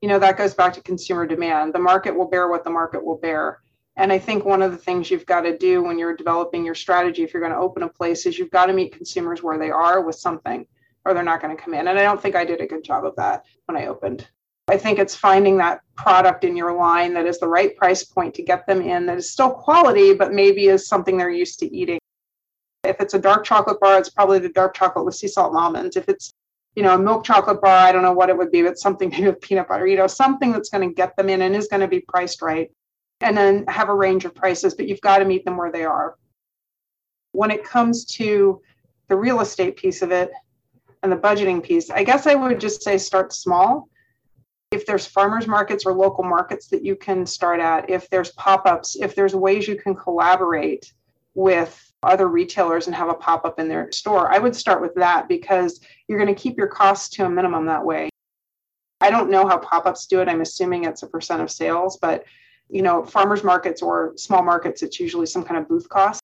[0.00, 1.74] you know, that goes back to consumer demand.
[1.74, 3.60] The market will bear what the market will bear.
[3.96, 6.74] And I think one of the things you've got to do when you're developing your
[6.74, 9.58] strategy, if you're going to open a place, is you've got to meet consumers where
[9.58, 10.66] they are with something,
[11.04, 11.88] or they're not going to come in.
[11.88, 14.26] And I don't think I did a good job of that when I opened.
[14.68, 18.34] I think it's finding that product in your line that is the right price point
[18.34, 21.74] to get them in, that is still quality, but maybe is something they're used to
[21.74, 21.98] eating.
[22.82, 25.58] If it's a dark chocolate bar, it's probably the dark chocolate with sea salt and
[25.58, 25.96] almonds.
[25.96, 26.32] If it's,
[26.76, 29.10] you know, a milk chocolate bar, I don't know what it would be, but something
[29.10, 31.68] do with peanut butter, you know, something that's going to get them in and is
[31.68, 32.70] going to be priced right.
[33.20, 35.84] And then have a range of prices, but you've got to meet them where they
[35.84, 36.16] are.
[37.32, 38.60] When it comes to
[39.08, 40.30] the real estate piece of it
[41.02, 43.88] and the budgeting piece, I guess I would just say start small
[44.74, 48.66] if there's farmers markets or local markets that you can start at, if there's pop
[48.66, 50.92] ups, if there's ways you can collaborate
[51.34, 54.94] with other retailers and have a pop up in their store, I would start with
[54.96, 58.10] that because you're going to keep your costs to a minimum that way.
[59.00, 60.28] I don't know how pop ups do it.
[60.28, 62.24] I'm assuming it's a percent of sales, but
[62.68, 66.20] you know, farmers markets or small markets, it's usually some kind of booth cost.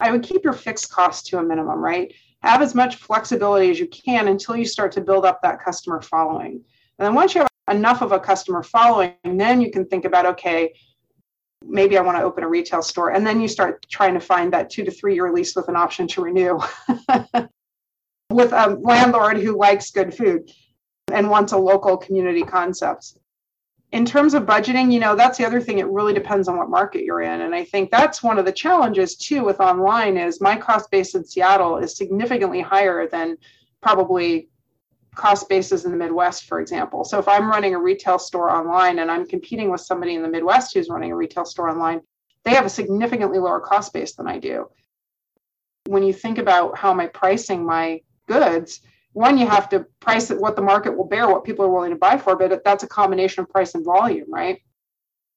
[0.00, 2.12] I would keep your fixed costs to a minimum, right?
[2.42, 6.00] Have as much flexibility as you can until you start to build up that customer
[6.02, 6.62] following.
[6.98, 10.26] And then once you have enough of a customer following, then you can think about,
[10.26, 10.72] okay,
[11.64, 13.10] maybe I want to open a retail store.
[13.10, 15.76] And then you start trying to find that two to three year lease with an
[15.76, 16.58] option to renew
[18.30, 20.50] with a landlord who likes good food
[21.12, 23.18] and wants a local community concept.
[23.92, 25.78] In terms of budgeting, you know, that's the other thing.
[25.78, 27.42] It really depends on what market you're in.
[27.42, 31.14] And I think that's one of the challenges too with online is my cost base
[31.14, 33.38] in Seattle is significantly higher than
[33.80, 34.48] probably
[35.16, 37.04] cost bases in the Midwest, for example.
[37.04, 40.28] So if I'm running a retail store online and I'm competing with somebody in the
[40.28, 42.00] Midwest who's running a retail store online,
[42.44, 44.70] they have a significantly lower cost base than I do.
[45.86, 48.80] When you think about how am I pricing my goods,
[49.12, 51.90] one, you have to price it what the market will bear, what people are willing
[51.90, 54.60] to buy for, but that's a combination of price and volume, right?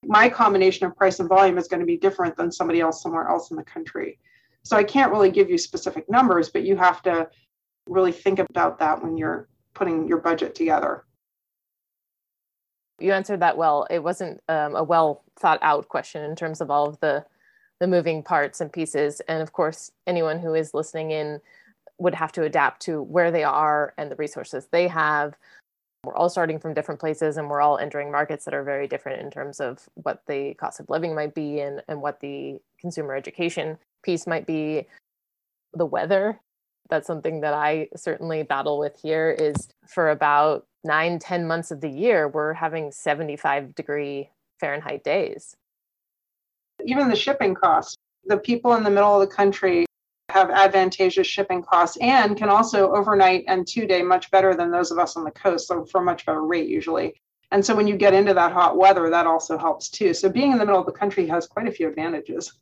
[0.05, 3.27] My combination of price and volume is going to be different than somebody else somewhere
[3.27, 4.19] else in the country.
[4.63, 7.29] So I can't really give you specific numbers, but you have to
[7.87, 11.05] really think about that when you're putting your budget together?
[12.99, 13.87] You answered that well.
[13.89, 17.25] It wasn't um, a well thought out question in terms of all of the
[17.79, 19.21] the moving parts and pieces.
[19.27, 21.39] And of course, anyone who is listening in
[21.97, 25.35] would have to adapt to where they are and the resources they have.
[26.03, 29.21] We're all starting from different places and we're all entering markets that are very different
[29.21, 33.15] in terms of what the cost of living might be and, and what the consumer
[33.15, 34.87] education piece might be.
[35.73, 36.39] The weather
[36.89, 41.81] that's something that I certainly battle with here is for about nine, 10 months of
[41.81, 45.55] the year, we're having 75 degree Fahrenheit days.
[46.85, 47.95] even the shipping costs.
[48.25, 49.85] The people in the middle of the country
[50.29, 54.91] have advantageous shipping costs and can also overnight and two day much better than those
[54.91, 57.19] of us on the coast, so for a much better rate usually.
[57.51, 60.13] And so when you get into that hot weather, that also helps too.
[60.13, 62.53] So being in the middle of the country has quite a few advantages.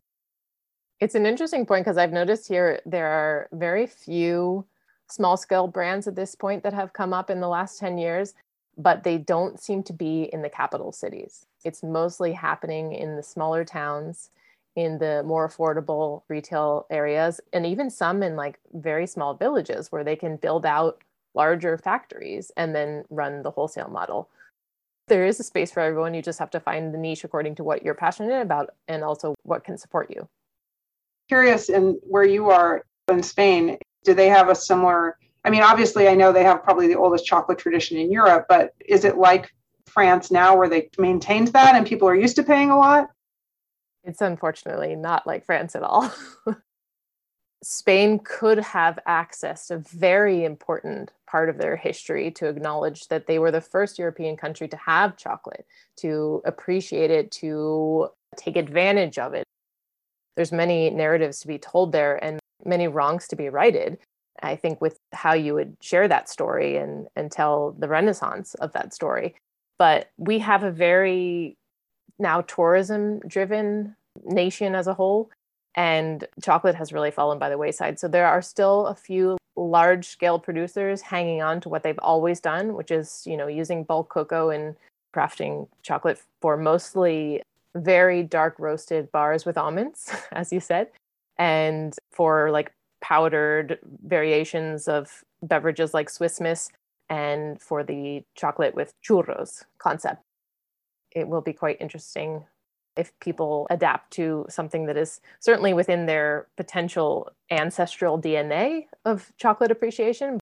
[1.00, 4.66] It's an interesting point because I've noticed here there are very few
[5.08, 8.34] small scale brands at this point that have come up in the last 10 years,
[8.78, 11.46] but they don't seem to be in the capital cities.
[11.64, 14.32] It's mostly happening in the smaller towns
[14.76, 20.04] in the more affordable retail areas and even some in like very small villages where
[20.04, 21.04] they can build out
[21.36, 24.30] larger factories and then run the wholesale model.
[25.08, 26.16] There is a space for everyone.
[26.16, 29.36] You just have to find the niche according to what you're passionate about and also
[29.44, 30.28] what can support you
[31.28, 36.08] curious in where you are in spain do they have a similar i mean obviously
[36.08, 39.52] i know they have probably the oldest chocolate tradition in europe but is it like
[39.86, 43.10] france now where they maintained that and people are used to paying a lot
[44.08, 46.10] it's unfortunately not like France at all.
[47.64, 53.38] Spain could have accessed a very important part of their history to acknowledge that they
[53.38, 55.66] were the first European country to have chocolate,
[55.98, 59.44] to appreciate it, to take advantage of it.
[60.38, 63.98] There's many narratives to be told there and many wrongs to be righted.
[64.42, 68.72] I think with how you would share that story and and tell the renaissance of
[68.74, 69.36] that story.
[69.80, 71.58] But we have a very
[72.20, 75.30] now tourism driven nation as a whole
[75.76, 80.08] and chocolate has really fallen by the wayside so there are still a few large
[80.08, 84.10] scale producers hanging on to what they've always done which is you know using bulk
[84.10, 84.76] cocoa and
[85.16, 87.42] crafting chocolate for mostly
[87.76, 90.88] very dark roasted bars with almonds as you said
[91.38, 96.70] and for like powdered variations of beverages like swiss miss
[97.10, 100.22] and for the chocolate with churros concept
[101.12, 102.44] it will be quite interesting
[102.98, 109.72] if people adapt to something that is certainly within their potential ancestral DNA of chocolate
[109.72, 110.40] appreciation.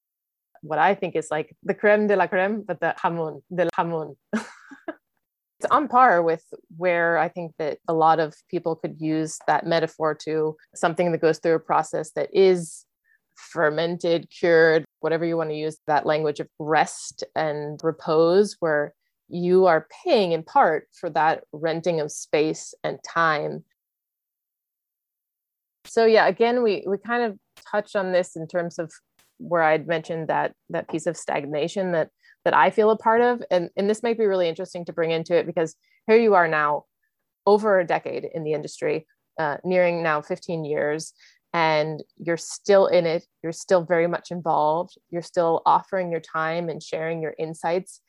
[0.62, 3.70] What I think is like the creme de la creme, but the jamon de la
[3.78, 4.16] jamon.
[5.65, 6.43] it's on par with
[6.78, 11.21] where I think that a lot of people could use that metaphor to something that
[11.21, 12.86] goes through a process that is
[13.36, 18.93] fermented, cured, whatever you want to use that language of rest and repose, where
[19.28, 23.63] you are paying in part for that renting of space and time.
[25.86, 27.38] So yeah, again, we we kind of
[27.71, 28.91] touched on this in terms of
[29.38, 32.10] where I'd mentioned that that piece of stagnation that
[32.46, 35.12] that I feel a part of, and and this might be really interesting to bring
[35.12, 35.76] into it because
[36.08, 36.86] here you are now,
[37.46, 39.08] over a decade in the industry,
[39.40, 41.14] uh, nearing now 15 years,
[41.54, 43.26] and you're still in it.
[43.44, 44.98] You're still very much involved.
[45.10, 48.02] You're still offering your time and sharing your insights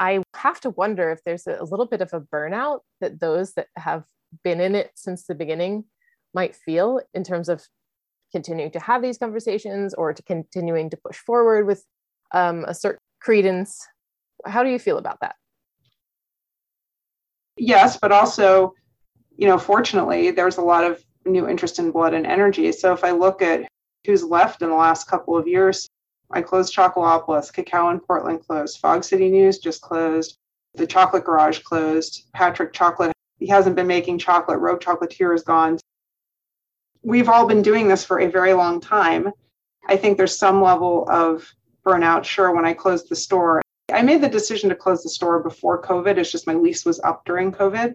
[0.00, 3.66] I have to wonder if there's a little bit of a burnout that those that
[3.76, 4.04] have
[4.42, 5.84] been in it since the beginning
[6.32, 7.62] might feel in terms of
[8.32, 11.84] continuing to have these conversations or to continuing to push forward with
[12.32, 13.86] um, a certain credence.
[14.44, 15.36] How do you feel about that?
[17.56, 18.74] Yes, but also,
[19.36, 22.72] you know, fortunately, there's a lot of new interest in blood and energy.
[22.72, 23.68] So if I look at
[24.06, 25.86] who's left in the last couple of years,
[26.30, 27.52] I closed Chocolopolis.
[27.52, 28.78] Cacao in Portland closed.
[28.78, 30.36] Fog City News just closed.
[30.74, 32.28] The Chocolate Garage closed.
[32.32, 34.60] Patric Chocolate, he hasn't been making chocolate.
[34.60, 35.78] Rogue Chocolatier is gone.
[37.02, 39.32] We've all been doing this for a very long time.
[39.88, 41.52] I think there's some level of
[41.84, 42.24] burnout.
[42.24, 43.62] Sure, when I closed the store,
[43.92, 46.16] I made the decision to close the store before COVID.
[46.16, 47.94] It's just my lease was up during COVID.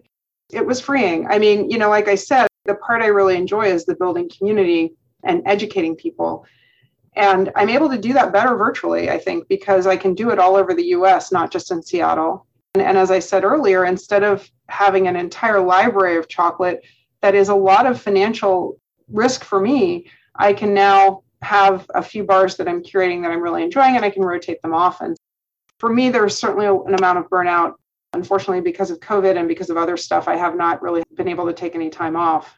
[0.52, 1.26] It was freeing.
[1.26, 4.30] I mean, you know, like I said, the part I really enjoy is the building
[4.36, 4.94] community
[5.24, 6.46] and educating people.
[7.14, 10.38] And I'm able to do that better virtually, I think, because I can do it
[10.38, 12.46] all over the US, not just in Seattle.
[12.74, 16.82] And, and, as I said earlier, instead of having an entire library of chocolate
[17.22, 22.24] that is a lot of financial risk for me, I can now have a few
[22.24, 25.14] bars that I'm curating that I'm really enjoying and I can rotate them often.
[25.78, 27.74] For me, there's certainly an amount of burnout.
[28.12, 31.46] Unfortunately, because of COVID and because of other stuff, I have not really been able
[31.46, 32.54] to take any time off.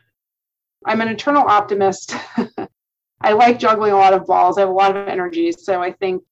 [0.87, 2.15] I'm an eternal optimist.
[3.21, 4.57] I like juggling a lot of balls.
[4.57, 5.53] I have a lot of energy.
[5.53, 6.23] So I think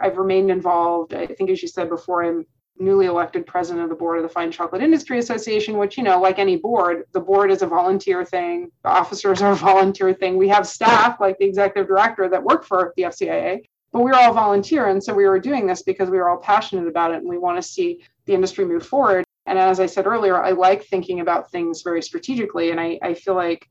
[0.00, 1.14] I've remained involved.
[1.14, 2.46] I think, as you said before, I'm
[2.78, 6.20] newly elected president of the board of the Fine Chocolate Industry Association, which, you know,
[6.20, 10.36] like any board, the board is a volunteer thing, the officers are a volunteer thing.
[10.36, 13.62] We have staff, like the executive director, that work for the FCIA,
[13.92, 14.88] but we're all volunteer.
[14.88, 17.38] And so we were doing this because we were all passionate about it and we
[17.38, 19.24] want to see the industry move forward.
[19.46, 22.72] And as I said earlier, I like thinking about things very strategically.
[22.72, 23.68] And I, I feel like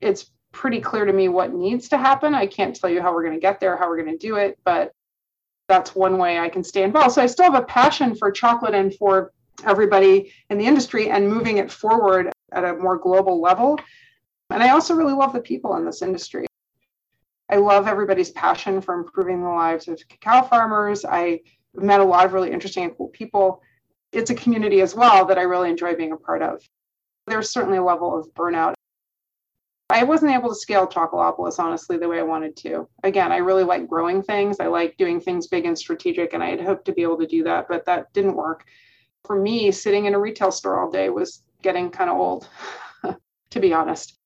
[0.00, 2.34] it's pretty clear to me what needs to happen.
[2.34, 4.36] I can't tell you how we're going to get there, how we're going to do
[4.36, 4.92] it, but
[5.70, 7.12] that's one way I can stay involved.
[7.12, 9.32] So I still have a passion for chocolate and for
[9.64, 12.30] everybody in the industry and moving it forward.
[12.52, 13.78] at a more global level.
[14.50, 16.46] And I also really love the people in this industry.
[17.48, 21.04] I love everybody's passion for improving the lives of cacao farmers.
[21.04, 21.42] I
[21.74, 23.62] met a lot of really interesting and cool people.
[24.12, 26.60] It's a community as well that I really enjoy being a part of.
[27.28, 28.74] There's certainly a level of burnout.
[29.90, 32.88] I wasn't able to scale Chocolopolis honestly the way I wanted to.
[33.02, 34.60] Again, I really like growing things.
[34.60, 37.26] I like doing things big and strategic, and I had hoped to be able to
[37.26, 38.64] do that, but that didn't work.
[39.24, 42.48] For me, sitting in a retail store all day was getting kind of old,
[43.50, 44.16] to be honest.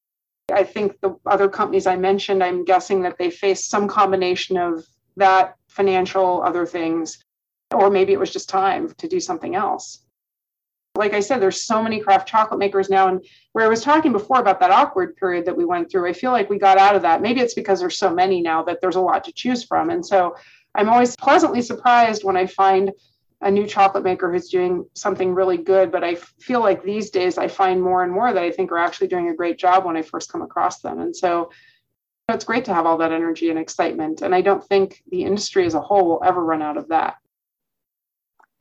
[0.53, 4.87] I think the other companies I mentioned, I'm guessing that they faced some combination of
[5.17, 7.19] that, financial, other things,
[7.73, 10.04] or maybe it was just time to do something else.
[10.97, 13.09] Like I said, there's so many craft chocolate makers now.
[13.09, 16.13] And where I was talking before about that awkward period that we went through, I
[16.13, 17.21] feel like we got out of that.
[17.21, 19.91] Maybe it's because there's so many now that there's a lot to choose from.
[19.91, 20.37] And so
[20.77, 22.93] I'm always pleasantly surprised when I find
[23.41, 25.91] a new chocolate maker who's doing something really good.
[25.91, 28.79] But I feel like these days I find more and more that I think are
[28.79, 31.01] actually doing a great job when I first come across them.
[31.01, 31.51] And so
[32.29, 34.23] it's great to have all that energy and excitement.
[34.23, 37.17] And I don't think the industry as a whole will ever run out of that.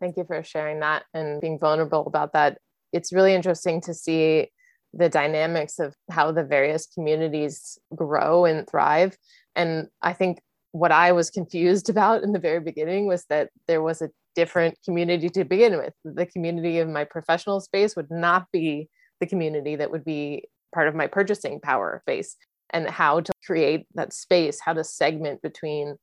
[0.04, 2.58] Thank you for sharing that and being vulnerable about that.
[2.92, 4.50] It's really interesting to see
[4.94, 9.18] the dynamics of how the various communities grow and thrive.
[9.56, 10.42] And I think
[10.74, 14.78] what I was confused about in the very beginning was that there was a different
[14.84, 15.94] community to begin with.
[16.04, 18.90] The community of my professional space would not be
[19.22, 22.36] the community that would be part of my purchasing power space
[22.72, 25.96] and how to create that space, how to segment between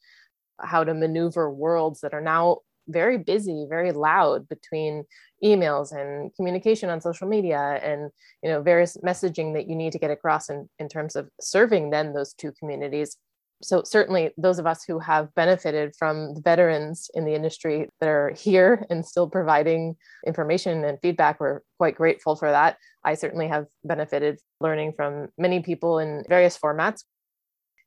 [0.59, 2.61] how to maneuver worlds that are now
[2.91, 5.05] very busy, very loud between
[5.43, 8.11] emails and communication on social media and
[8.43, 11.91] you know various messaging that you need to get across in, in terms of serving
[11.91, 13.17] then those two communities.
[13.63, 18.09] So certainly those of us who have benefited from the veterans in the industry that
[18.09, 22.79] are here and still providing information and feedback we're quite grateful for that.
[23.05, 27.05] I certainly have benefited learning from many people in various formats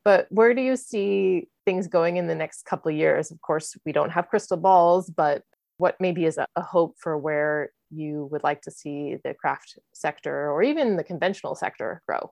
[0.04, 3.32] but where do you see things going in the next couple of years?
[3.32, 5.44] Of course we don't have crystal balls but
[5.78, 9.78] what maybe is a, a hope for where you would like to see the craft
[9.94, 12.32] sector or even the conventional sector grow?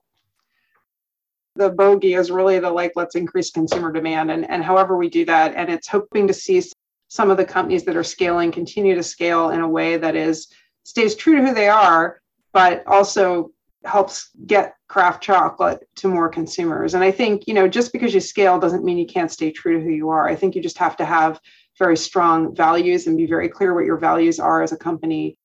[1.56, 5.24] The bogey is really the like let's increase consumer demand and, and however we do
[5.26, 6.62] that and it's hoping to see
[7.08, 10.48] some of the companies that are scaling continue to scale in a way that is
[10.84, 12.20] stays true to who they are
[12.52, 13.50] but also
[13.84, 18.20] helps get craft chocolate to more consumers and i think you know just because you
[18.20, 20.78] scale doesn't mean you can't stay true to who you are i think you just
[20.78, 21.40] have to have
[21.78, 25.36] very strong values and be very clear what your values are as a company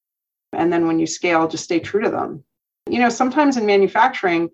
[0.53, 2.43] and then when you scale just stay true to them
[2.89, 4.49] you know sometimes in manufacturing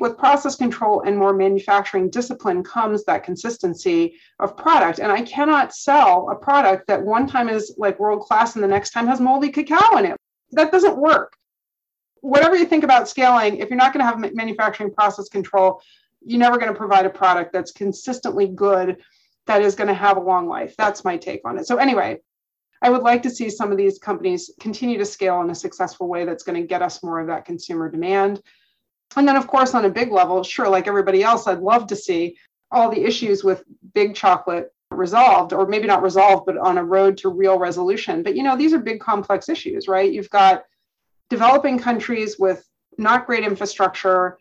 [0.00, 4.98] with process control and more manufacturing discipline comes that consistency of product.
[4.98, 8.68] And I cannot sell a product that one time is like world class and the
[8.68, 10.16] next time has moldy cacao in it.
[10.52, 11.34] That doesn't work.
[12.20, 15.80] Whatever you think about scaling, if you're not going to have manufacturing process control,
[16.24, 18.98] you're never going to provide a product that's consistently good
[19.46, 20.74] that is going to have a long life.
[20.76, 21.66] That's my take on it.
[21.66, 22.18] So, anyway,
[22.82, 26.08] I would like to see some of these companies continue to scale in a successful
[26.08, 28.42] way that's going to get us more of that consumer demand.
[29.16, 31.96] And then, of course, on a big level, sure, like everybody else, I'd love to
[31.96, 32.36] see
[32.70, 33.64] all the issues with
[33.94, 38.22] big chocolate resolved, or maybe not resolved, but on a road to real resolution.
[38.22, 40.12] But, you know, these are big, complex issues, right?
[40.12, 40.64] You've got
[41.30, 42.64] developing countries with
[42.96, 44.38] not great infrastructure.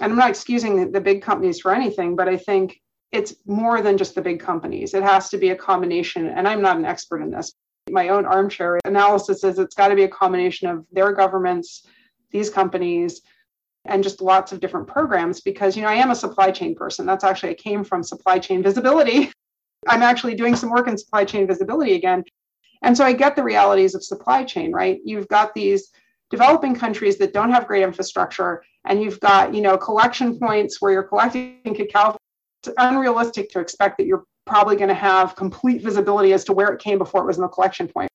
[0.00, 2.80] And I'm not excusing the big companies for anything, but I think
[3.12, 4.94] it's more than just the big companies.
[4.94, 6.26] It has to be a combination.
[6.26, 7.52] And I'm not an expert in this.
[7.90, 11.86] My own armchair analysis is it's got to be a combination of their governments,
[12.30, 13.20] these companies,
[13.84, 17.04] and just lots of different programs because you know I am a supply chain person.
[17.06, 19.30] That's actually I came from supply chain visibility.
[19.88, 22.24] I'm actually doing some work in supply chain visibility again.
[22.82, 24.98] And so I get the realities of supply chain, right?
[25.04, 25.90] You've got these
[26.36, 30.92] developing countries that don't have great infrastructure and you've got, you know, collection points where
[30.92, 32.16] you're collecting cacao.
[32.62, 36.68] It's unrealistic to expect that you're probably going to have complete visibility as to where
[36.68, 38.10] it came before it was in the collection point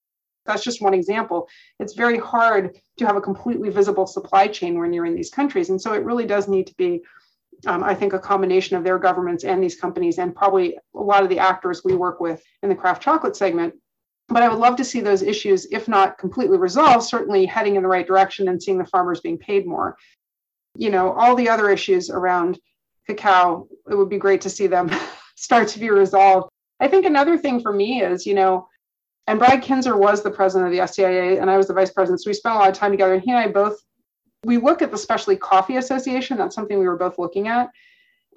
[0.50, 1.48] that's just one example.
[1.80, 5.70] It's very hard to have a completely visible supply chain when you're in these countries.
[5.70, 7.02] And so it really does need to be,
[7.68, 11.24] um, I think, a combination of their governments and these companies, and probably a lot
[11.24, 13.76] of the actors we work with in the craft chocolate segment.
[14.30, 17.84] But I would love to see those issues, if not completely resolved, certainly heading in
[17.84, 19.98] the right direction and seeing the farmers being paid more.
[20.78, 22.60] You know, all the other issues around
[23.08, 24.92] cacao, it would be great to see them
[25.36, 26.50] start to be resolved.
[26.80, 28.68] I think another thing for me is, you know,
[29.30, 32.22] and Brad Kintzer was the president of the FCIA, and I was the vice president.
[32.22, 33.14] So we spent a lot of time together.
[33.14, 33.78] And he and I both,
[34.44, 36.36] we look at the Specialty Coffee Association.
[36.38, 37.70] That's something we were both looking at.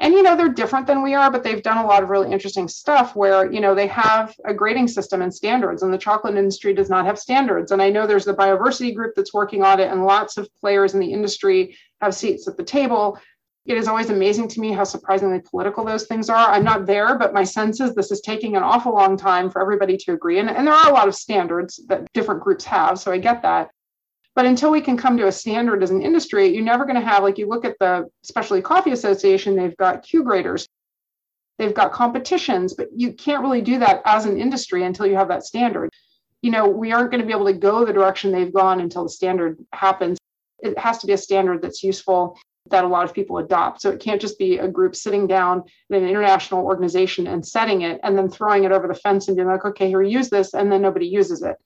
[0.01, 2.33] And you know they're different than we are but they've done a lot of really
[2.33, 6.37] interesting stuff where you know they have a grading system and standards and the chocolate
[6.37, 7.73] industry does not have standards.
[7.73, 10.95] And i know there's the Bioversity group that's working on it and lots of players
[10.95, 13.19] in the industry have seats at the table.
[13.65, 16.51] It is always amazing to me how surprisingly political those things are.
[16.51, 19.63] I'm not there but my sense is this is taking an awful long time for
[19.63, 20.39] everybody to agree.
[20.41, 23.43] And, and there are a lot of standards that different groups have so i get
[23.43, 23.71] that
[24.35, 27.07] but until we can come to a standard as an industry, you're never going to
[27.07, 30.67] have, like you look at the Specialty Coffee Association, they've got Q graders,
[31.59, 35.29] they've got competitions, but you can't really do that as an industry until you have
[35.29, 35.91] that standard.
[36.41, 39.05] You know, we aren't going to be able to go the direction they've gone until
[39.05, 40.19] the standard happens.
[40.61, 42.39] It has to be a standard that's useful
[42.71, 43.83] that a lot of people adopt.
[43.83, 47.83] So it can't just be a group sitting down in an international organization and setting
[47.83, 50.55] it and then throwing it over the fence and being like, okay, here, use this,
[50.55, 51.57] and then nobody uses it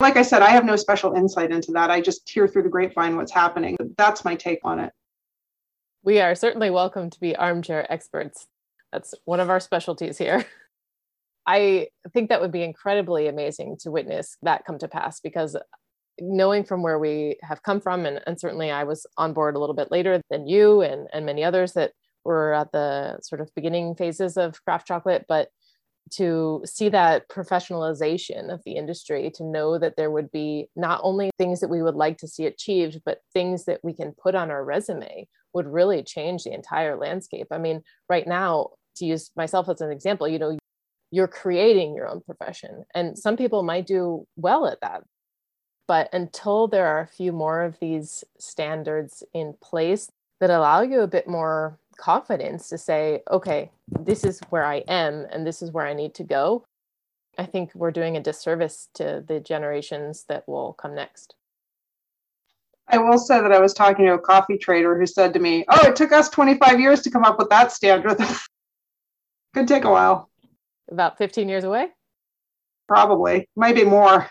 [0.00, 1.90] like I said, I have no special insight into that.
[1.90, 3.76] I just hear through the grapevine what's happening.
[3.98, 4.92] That's my take on it.
[6.02, 8.46] We are certainly welcome to be armchair experts.
[8.92, 10.46] That's one of our specialties here.
[11.46, 15.56] I think that would be incredibly amazing to witness that come to pass because
[16.18, 19.58] knowing from where we have come from, and, and certainly I was on board a
[19.58, 21.92] little bit later than you and, and many others that
[22.24, 25.48] were at the sort of beginning phases of craft chocolate, but
[26.12, 31.30] to see that professionalization of the industry, to know that there would be not only
[31.38, 34.50] things that we would like to see achieved, but things that we can put on
[34.50, 37.46] our resume would really change the entire landscape.
[37.50, 40.58] I mean, right now, to use myself as an example, you know,
[41.12, 45.02] you're creating your own profession, and some people might do well at that.
[45.88, 50.08] But until there are a few more of these standards in place
[50.40, 53.70] that allow you a bit more confidence to say, okay,
[54.00, 56.64] this is where I am and this is where I need to go,
[57.38, 61.34] I think we're doing a disservice to the generations that will come next.
[62.88, 65.64] I will say that I was talking to a coffee trader who said to me,
[65.68, 68.18] Oh, it took us 25 years to come up with that standard.
[69.54, 70.28] Could take a while.
[70.90, 71.88] About 15 years away?
[72.88, 74.28] Probably, maybe more.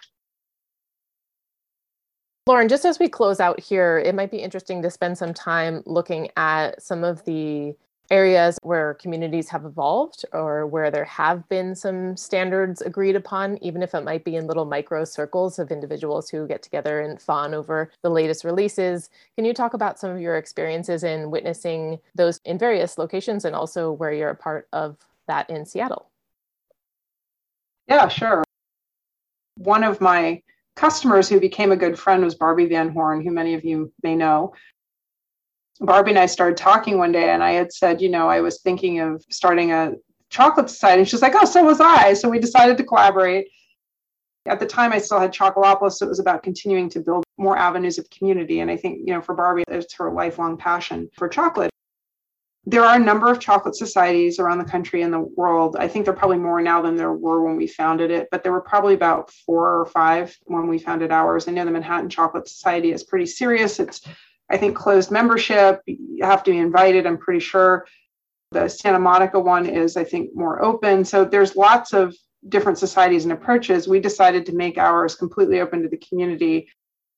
[2.49, 5.83] Lauren, just as we close out here, it might be interesting to spend some time
[5.85, 7.75] looking at some of the
[8.09, 13.83] areas where communities have evolved or where there have been some standards agreed upon, even
[13.83, 17.53] if it might be in little micro circles of individuals who get together and fawn
[17.53, 19.11] over the latest releases.
[19.35, 23.55] Can you talk about some of your experiences in witnessing those in various locations and
[23.55, 24.97] also where you're a part of
[25.27, 26.09] that in Seattle?
[27.87, 28.43] Yeah, sure.
[29.53, 30.41] One of my
[30.79, 34.15] customers who became a good friend was Barbie Van Horn, who many of you may
[34.15, 34.53] know.
[35.81, 38.61] Barbie and I started talking one day, and I had said, you know, I was
[38.61, 39.95] thinking of starting a
[40.29, 41.01] chocolate society.
[41.01, 42.13] And she's like, oh, so was I.
[42.13, 43.47] So we decided to collaborate.
[44.45, 47.57] At the time, I still had Chocolopolis, so it was about continuing to build more
[47.57, 48.61] avenues of community.
[48.61, 51.71] And I think, you know, for Barbie, it's her lifelong passion for chocolate
[52.65, 55.77] there are a number of chocolate societies around the country and the world.
[55.79, 58.43] I think there are probably more now than there were when we founded it, but
[58.43, 61.47] there were probably about four or five when we founded ours.
[61.47, 63.79] I know the Manhattan Chocolate Society is pretty serious.
[63.79, 64.01] It's,
[64.51, 65.81] I think, closed membership.
[65.85, 67.87] You have to be invited, I'm pretty sure.
[68.51, 71.05] The Santa Monica one is, I think, more open.
[71.05, 72.15] So there's lots of
[72.49, 73.87] different societies and approaches.
[73.87, 76.67] We decided to make ours completely open to the community.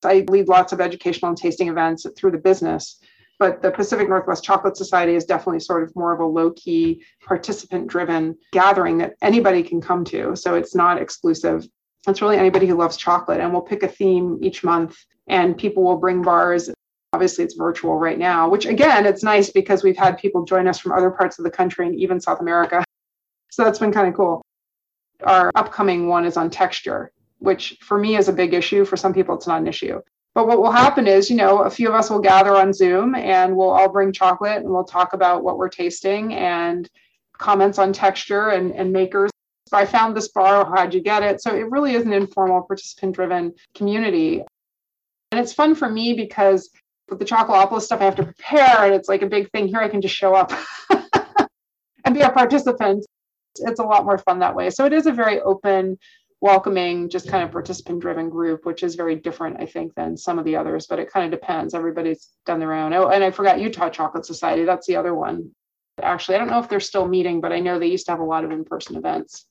[0.03, 2.99] I lead lots of educational and tasting events through the business
[3.41, 7.03] but the Pacific Northwest Chocolate Society is definitely sort of more of a low key,
[7.25, 10.35] participant driven gathering that anybody can come to.
[10.35, 11.67] So it's not exclusive.
[12.07, 13.39] It's really anybody who loves chocolate.
[13.39, 14.95] And we'll pick a theme each month,
[15.27, 16.69] and people will bring bars.
[17.13, 20.77] Obviously, it's virtual right now, which again, it's nice because we've had people join us
[20.77, 22.83] from other parts of the country and even South America.
[23.49, 24.43] So that's been kind of cool.
[25.23, 28.85] Our upcoming one is on texture, which for me is a big issue.
[28.85, 29.99] For some people, it's not an issue.
[30.33, 33.15] But what will happen is, you know, a few of us will gather on Zoom
[33.15, 36.89] and we'll all bring chocolate and we'll talk about what we're tasting and
[37.37, 39.29] comments on texture and, and makers.
[39.73, 41.41] I found this bar, how'd you get it?
[41.41, 44.43] So it really is an informal, participant driven community.
[45.31, 46.69] And it's fun for me because
[47.09, 49.67] with the Chocolopolis stuff, I have to prepare and it's like a big thing.
[49.67, 50.51] Here I can just show up
[52.05, 53.05] and be a participant.
[53.59, 54.69] It's a lot more fun that way.
[54.69, 55.97] So it is a very open,
[56.41, 60.39] welcoming, just kind of participant driven group, which is very different, I think, than some
[60.39, 61.73] of the others, but it kind of depends.
[61.73, 62.93] Everybody's done their own.
[62.93, 64.65] Oh, and I forgot Utah Chocolate Society.
[64.65, 65.51] That's the other one.
[66.01, 68.19] Actually, I don't know if they're still meeting, but I know they used to have
[68.19, 69.45] a lot of in person events.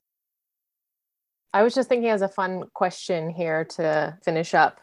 [1.53, 4.81] I was just thinking as a fun question here to finish up.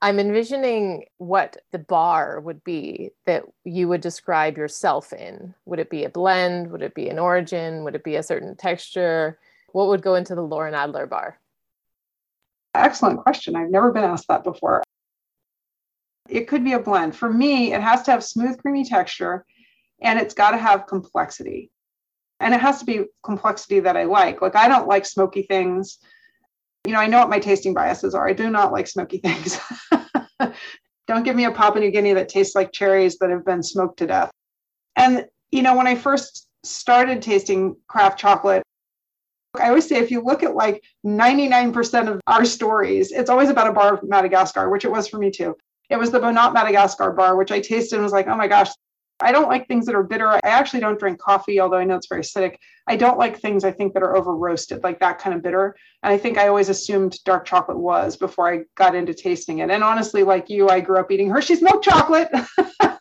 [0.00, 5.54] I'm envisioning what the bar would be that you would describe yourself in.
[5.64, 6.70] Would it be a blend?
[6.70, 7.84] Would it be an origin?
[7.84, 9.38] Would it be a certain texture?
[9.74, 11.36] What would go into the Lauren Adler bar?
[12.76, 13.56] Excellent question.
[13.56, 14.84] I've never been asked that before.
[16.28, 17.16] It could be a blend.
[17.16, 19.44] For me, it has to have smooth, creamy texture.
[20.00, 21.72] and it's got to have complexity.
[22.38, 24.40] And it has to be complexity that I like.
[24.40, 25.98] Like, I don't like smoky things.
[26.86, 28.28] You know, I know what my tasting biases are.
[28.28, 29.58] I do not like smoky things.
[31.08, 33.98] don't give me a Papua New Guinea that tastes like cherries that have been smoked
[33.98, 34.30] to death.
[34.94, 38.62] And, you know, when I first started tasting craft chocolate,
[39.60, 43.68] I always say if you look at like 99% of our stories, it's always about
[43.68, 45.56] a bar of Madagascar, which it was for me too.
[45.90, 48.70] It was the Bonnat Madagascar bar, which I tasted and was like, oh my gosh,
[49.20, 50.28] I don't like things that are bitter.
[50.28, 52.56] I actually don't drink coffee, although I know it's very acidic.
[52.86, 55.76] I don't like things I think that are over roasted, like that kind of bitter.
[56.02, 59.70] And I think I always assumed dark chocolate was before I got into tasting it.
[59.70, 62.28] And honestly, like you, I grew up eating Hershey's milk chocolate.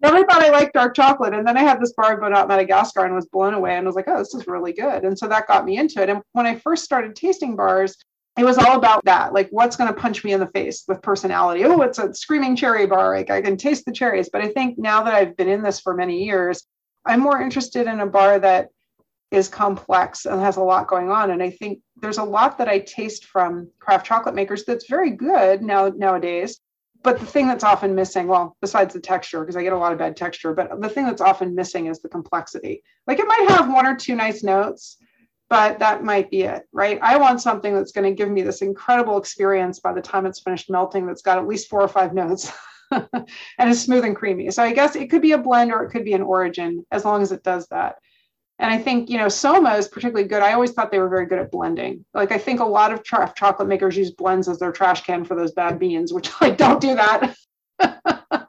[0.00, 1.32] Never thought I liked dark chocolate.
[1.32, 4.08] And then I had this bar Bonnat Madagascar and was blown away and was like,
[4.08, 5.04] oh, this is really good.
[5.04, 6.10] And so that got me into it.
[6.10, 7.96] And when I first started tasting bars,
[8.36, 11.02] it was all about that like what's going to punch me in the face with
[11.02, 14.48] personality oh it's a screaming cherry bar like i can taste the cherries but i
[14.48, 16.64] think now that i've been in this for many years
[17.04, 18.68] i'm more interested in a bar that
[19.30, 22.68] is complex and has a lot going on and i think there's a lot that
[22.68, 26.60] i taste from craft chocolate makers that's very good now nowadays
[27.06, 29.92] but the thing that's often missing well besides the texture because i get a lot
[29.92, 33.48] of bad texture but the thing that's often missing is the complexity like it might
[33.48, 34.98] have one or two nice notes
[35.48, 36.98] but that might be it, right?
[37.02, 40.40] I want something that's going to give me this incredible experience by the time it's
[40.40, 42.52] finished melting that's got at least four or five notes
[42.90, 44.50] and is smooth and creamy.
[44.50, 47.04] So I guess it could be a blend or it could be an origin as
[47.04, 47.96] long as it does that.
[48.58, 50.42] And I think, you know, Soma is particularly good.
[50.42, 52.04] I always thought they were very good at blending.
[52.14, 55.24] Like I think a lot of tra- chocolate makers use blends as their trash can
[55.24, 57.36] for those bad beans, which I don't do that.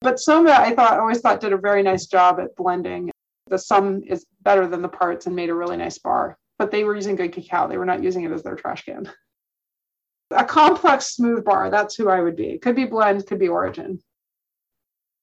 [0.00, 3.10] but Soma, I thought always thought did a very nice job at blending
[3.48, 6.38] the sum is better than the parts and made a really nice bar.
[6.58, 7.68] But they were using good cacao.
[7.68, 9.10] They were not using it as their trash can.
[10.30, 12.58] A complex smooth bar, that's who I would be.
[12.58, 14.00] Could be blend, could be origin.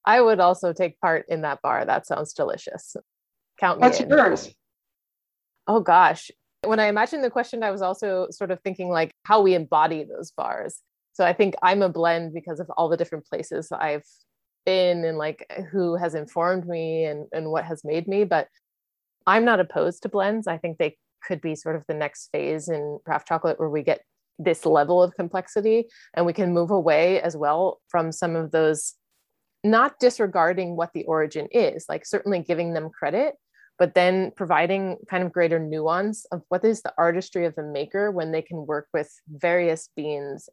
[0.06, 1.84] I would also take part in that bar.
[1.84, 2.96] That sounds delicious.
[3.64, 4.10] Count me What's in.
[4.10, 4.54] yours?
[5.66, 6.30] Oh gosh.
[6.64, 10.04] When I imagined the question, I was also sort of thinking like how we embody
[10.04, 10.80] those bars.
[11.14, 14.04] So I think I'm a blend because of all the different places I've
[14.66, 18.24] been and like who has informed me and, and what has made me.
[18.24, 18.48] But
[19.26, 20.46] I'm not opposed to blends.
[20.46, 23.82] I think they could be sort of the next phase in craft chocolate where we
[23.82, 24.02] get
[24.38, 28.92] this level of complexity and we can move away as well from some of those
[29.62, 33.36] not disregarding what the origin is like certainly giving them credit
[33.78, 38.10] but then providing kind of greater nuance of what is the artistry of the maker
[38.10, 40.48] when they can work with various beans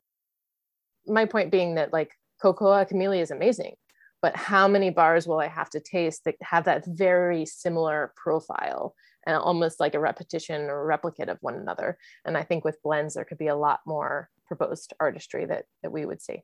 [1.08, 2.12] my point being that like
[2.44, 3.74] Kokoa Kamili is amazing
[4.22, 8.94] but how many bars will I have to taste that have that very similar profile
[9.26, 11.98] and almost like a repetition or replicate of one another?
[12.24, 15.92] And I think with blends, there could be a lot more proposed artistry that, that
[15.92, 16.44] we would see.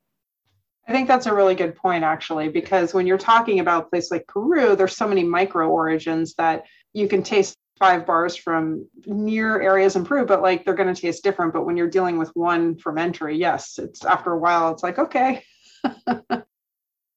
[0.88, 4.10] I think that's a really good point, actually, because when you're talking about a place
[4.10, 6.64] like Peru, there's so many micro origins that
[6.94, 11.00] you can taste five bars from near areas in Peru, but like they're going to
[11.00, 11.52] taste different.
[11.52, 15.44] But when you're dealing with one fermentary, yes, it's after a while, it's like, okay.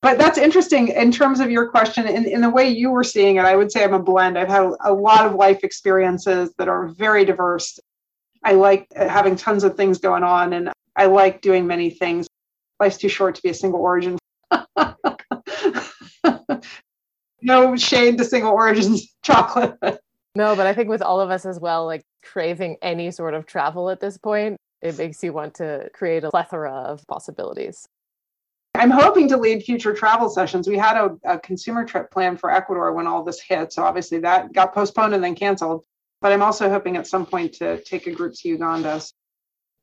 [0.01, 3.37] but that's interesting in terms of your question in, in the way you were seeing
[3.37, 6.67] it i would say i'm a blend i've had a lot of life experiences that
[6.67, 7.79] are very diverse
[8.43, 12.27] i like having tons of things going on and i like doing many things
[12.81, 14.17] life's too short to be a single origin
[17.41, 19.77] no shade to single origins chocolate
[20.35, 23.45] no but i think with all of us as well like craving any sort of
[23.45, 27.87] travel at this point it makes you want to create a plethora of possibilities
[28.73, 30.67] I'm hoping to lead future travel sessions.
[30.67, 33.73] We had a, a, consumer trip planned for Ecuador when all this hit.
[33.73, 35.83] So obviously that got postponed and then canceled.
[36.21, 39.01] But I'm also hoping at some point to take a group to Uganda.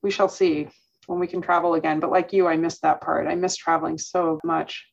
[0.02, 0.68] We shall see
[1.08, 2.00] when we can travel again.
[2.00, 3.26] But like you, I miss that part.
[3.26, 4.86] I miss traveling so much.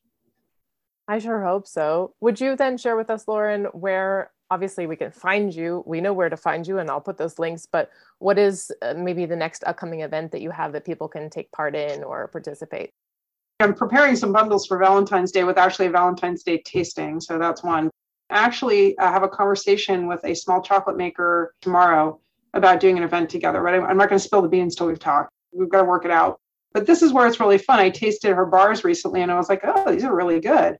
[1.06, 2.14] I sure hope so.
[2.20, 5.84] Would you then share with us, Lauren, where obviously we can find you?
[5.86, 7.66] We know where to find you, and I'll put those links.
[7.70, 11.30] But what is uh, maybe the next upcoming event that you have that people can
[11.30, 12.90] take part in or participate?
[13.60, 17.20] I'm preparing some bundles for Valentine's Day with actually a Valentine's Day tasting.
[17.20, 17.90] So that's one.
[18.30, 22.18] Actually, I have a conversation with a small chocolate maker tomorrow
[22.54, 24.98] about doing an event together, but I'm not going to spill the beans till we've
[24.98, 25.30] talked.
[25.56, 26.40] We've got to work it out.
[26.72, 27.78] But this is where it's really fun.
[27.78, 30.76] I tasted her bars recently and I was like, oh, these are really good.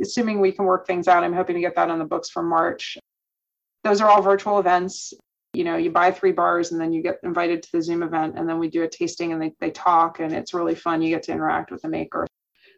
[0.00, 2.42] Assuming we can work things out, I'm hoping to get that on the books for
[2.42, 2.98] March.
[3.82, 5.12] Those are all virtual events
[5.54, 8.34] you know you buy three bars and then you get invited to the zoom event
[8.36, 11.08] and then we do a tasting and they, they talk and it's really fun you
[11.08, 12.26] get to interact with the maker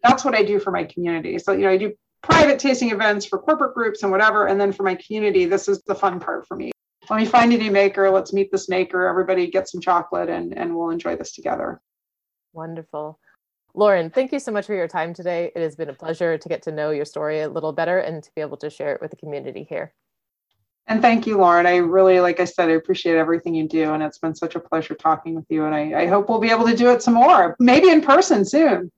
[0.02, 3.24] that's what i do for my community so you know i do private tasting events
[3.24, 6.46] for corporate groups and whatever and then for my community this is the fun part
[6.46, 6.70] for me
[7.10, 10.56] let me find a new maker let's meet this maker everybody get some chocolate and
[10.56, 11.80] and we'll enjoy this together
[12.52, 13.18] wonderful
[13.76, 15.52] Lauren, thank you so much for your time today.
[15.54, 18.22] It has been a pleasure to get to know your story a little better and
[18.22, 19.92] to be able to share it with the community here.
[20.86, 21.66] And thank you, Lauren.
[21.66, 23.92] I really, like I said, I appreciate everything you do.
[23.92, 25.66] And it's been such a pleasure talking with you.
[25.66, 28.46] And I, I hope we'll be able to do it some more, maybe in person
[28.46, 28.90] soon.